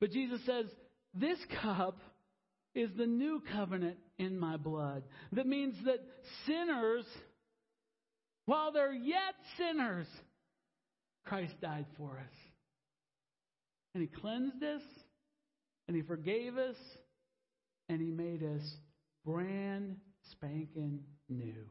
[0.00, 0.66] But Jesus says,
[1.14, 1.98] This cup
[2.74, 5.04] is the new covenant in my blood.
[5.32, 6.00] That means that
[6.46, 7.04] sinners
[8.46, 10.06] while they're yet sinners,
[11.24, 12.36] Christ died for us.
[13.94, 14.82] And He cleansed us,
[15.86, 16.76] and He forgave us,
[17.88, 18.62] and He made us
[19.24, 19.96] brand
[20.32, 21.00] spanking
[21.32, 21.64] new.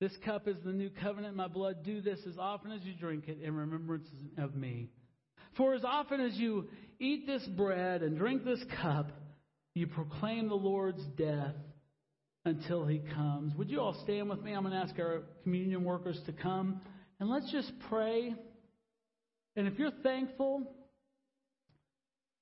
[0.00, 1.82] This cup is the new covenant in my blood.
[1.84, 4.90] Do this as often as you drink it in remembrance of me.
[5.56, 6.68] For as often as you
[7.00, 9.10] eat this bread and drink this cup,
[9.74, 11.54] you proclaim the Lord's death
[12.44, 13.54] until he comes.
[13.56, 14.52] Would you all stand with me?
[14.52, 16.80] I'm going to ask our communion workers to come
[17.18, 18.34] and let's just pray.
[19.56, 20.62] And if you're thankful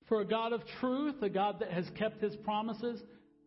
[0.09, 3.01] for a God of truth, a God that has kept his promises,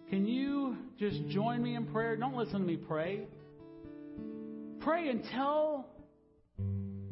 [0.09, 2.15] can you just join me in prayer?
[2.15, 3.27] Don't listen to me pray.
[4.79, 5.85] Pray and tell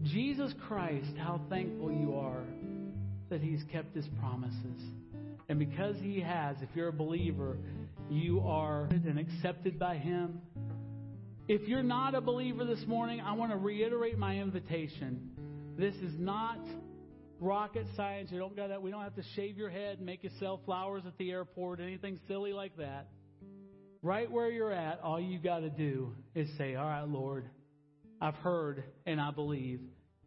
[0.03, 2.43] Jesus Christ how thankful you are
[3.29, 4.81] that he's kept his promises.
[5.49, 7.57] And because he has, if you're a believer,
[8.09, 10.41] you are and accepted by him.
[11.47, 15.29] If you're not a believer this morning, I want to reiterate my invitation.
[15.77, 16.59] This is not
[17.39, 18.31] rocket science.
[18.31, 18.81] You don't got that.
[18.81, 21.79] We don't have to shave your head and make you sell flowers at the airport,
[21.79, 23.07] anything silly like that.
[24.01, 27.49] Right where you're at, all you got to do is say, "All right, Lord,
[28.21, 29.81] I've heard and I believe,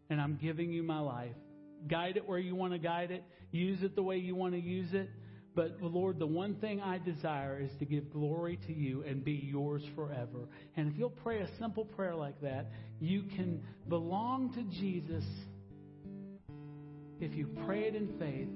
[0.09, 1.37] and I'm giving you my life.
[1.89, 3.25] Guide it where you want to guide it.
[3.53, 5.09] Use it the way you want to use it.
[5.55, 9.33] But Lord, the one thing I desire is to give glory to you and be
[9.33, 10.49] yours forever.
[10.77, 15.25] And if you'll pray a simple prayer like that, you can belong to Jesus
[17.21, 18.49] if you pray it in faith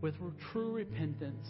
[0.00, 0.14] with
[0.52, 1.48] true repentance.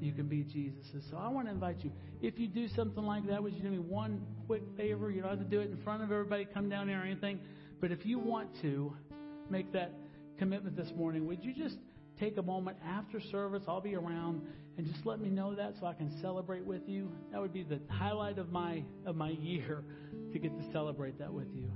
[0.00, 1.08] You can be Jesus's.
[1.10, 1.92] So I want to invite you.
[2.20, 5.10] If you do something like that, would you do me one quick favor?
[5.10, 7.38] You don't have to do it in front of everybody, come down here or anything.
[7.80, 8.92] But if you want to
[9.48, 9.92] make that
[10.38, 11.78] commitment this morning, would you just
[12.18, 13.62] take a moment after service?
[13.68, 14.42] I'll be around
[14.76, 17.12] and just let me know that so I can celebrate with you.
[17.30, 19.84] That would be the highlight of my of my year
[20.32, 21.70] to get to celebrate that with you.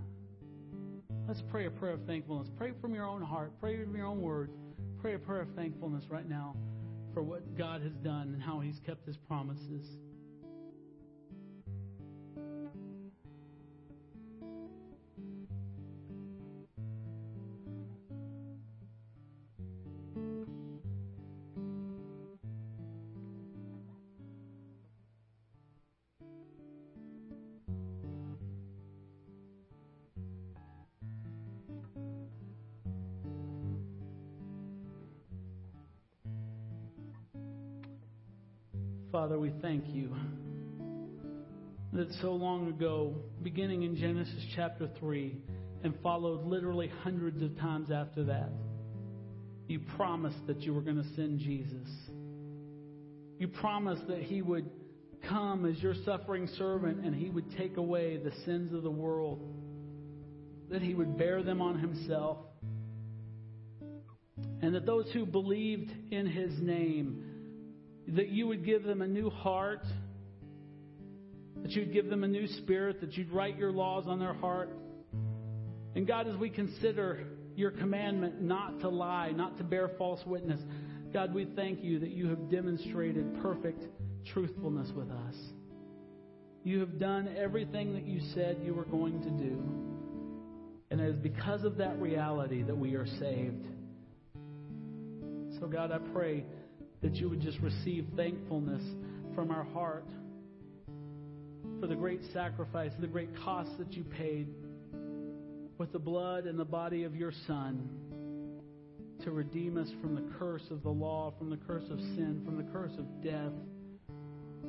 [1.29, 2.49] Let's pray a prayer of thankfulness.
[2.57, 3.53] Pray from your own heart.
[3.61, 4.53] Pray from your own words.
[5.01, 6.55] Pray a prayer of thankfulness right now
[7.12, 9.99] for what God has done and how He's kept His promises.
[39.27, 40.14] Father, we thank you
[41.93, 45.37] that so long ago, beginning in Genesis chapter 3,
[45.83, 48.53] and followed literally hundreds of times after that,
[49.66, 51.89] you promised that you were going to send Jesus.
[53.41, 54.70] You promised that he would
[55.29, 59.43] come as your suffering servant and he would take away the sins of the world,
[60.70, 62.37] that he would bear them on himself,
[64.62, 67.26] and that those who believed in his name
[68.09, 69.85] that you would give them a new heart,
[71.63, 74.71] that you'd give them a new spirit, that you'd write your laws on their heart.
[75.95, 77.27] And God, as we consider
[77.57, 80.61] your commandment not to lie, not to bear false witness,
[81.13, 83.83] God, we thank you that you have demonstrated perfect
[84.33, 85.35] truthfulness with us.
[86.63, 89.63] You have done everything that you said you were going to do.
[90.91, 93.67] And it is because of that reality that we are saved.
[95.59, 96.45] So, God, I pray
[97.03, 98.83] that you would just receive thankfulness
[99.35, 100.09] from our heart
[101.81, 104.49] for the great sacrifice, the great cost that you paid
[105.79, 107.89] with the blood and the body of your Son
[109.23, 112.57] to redeem us from the curse of the law, from the curse of sin, from
[112.57, 113.53] the curse of death.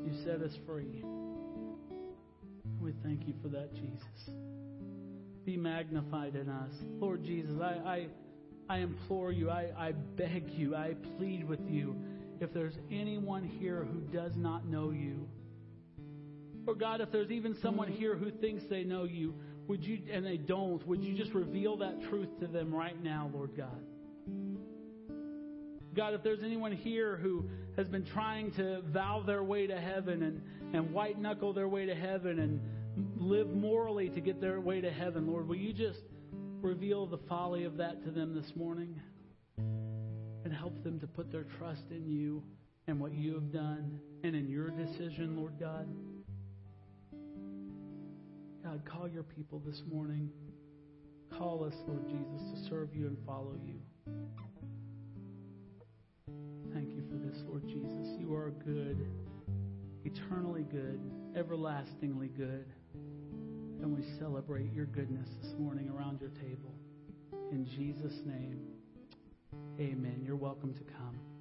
[0.04, 1.04] You set us free.
[2.80, 4.36] We thank you for that, Jesus.
[5.46, 6.72] Be magnified in us.
[7.00, 8.08] Lord Jesus, I,
[8.70, 11.96] I, I implore you, I, I beg you, I plead with you
[12.42, 15.28] if there's anyone here who does not know you,
[16.68, 19.34] or God, if there's even someone here who thinks they know you,
[19.68, 23.30] would you, and they don't, would you just reveal that truth to them right now,
[23.34, 23.82] Lord God?
[25.94, 30.22] God, if there's anyone here who has been trying to vow their way to heaven
[30.24, 30.42] and,
[30.76, 32.62] and white knuckle their way to heaven and
[33.18, 36.02] live morally to get their way to heaven, Lord, will you just
[36.62, 39.02] reveal the folly of that to them this morning?
[40.48, 42.42] And help them to put their trust in you
[42.88, 45.86] and what you have done and in your decision, Lord God.
[48.64, 50.30] God, call your people this morning.
[51.38, 53.76] Call us, Lord Jesus, to serve you and follow you.
[56.74, 58.18] Thank you for this, Lord Jesus.
[58.18, 59.06] You are good,
[60.06, 61.02] eternally good,
[61.36, 62.68] everlastingly good.
[63.82, 66.74] And we celebrate your goodness this morning around your table.
[67.52, 68.62] In Jesus' name,
[69.80, 70.22] amen.
[70.24, 71.37] You're welcome to come.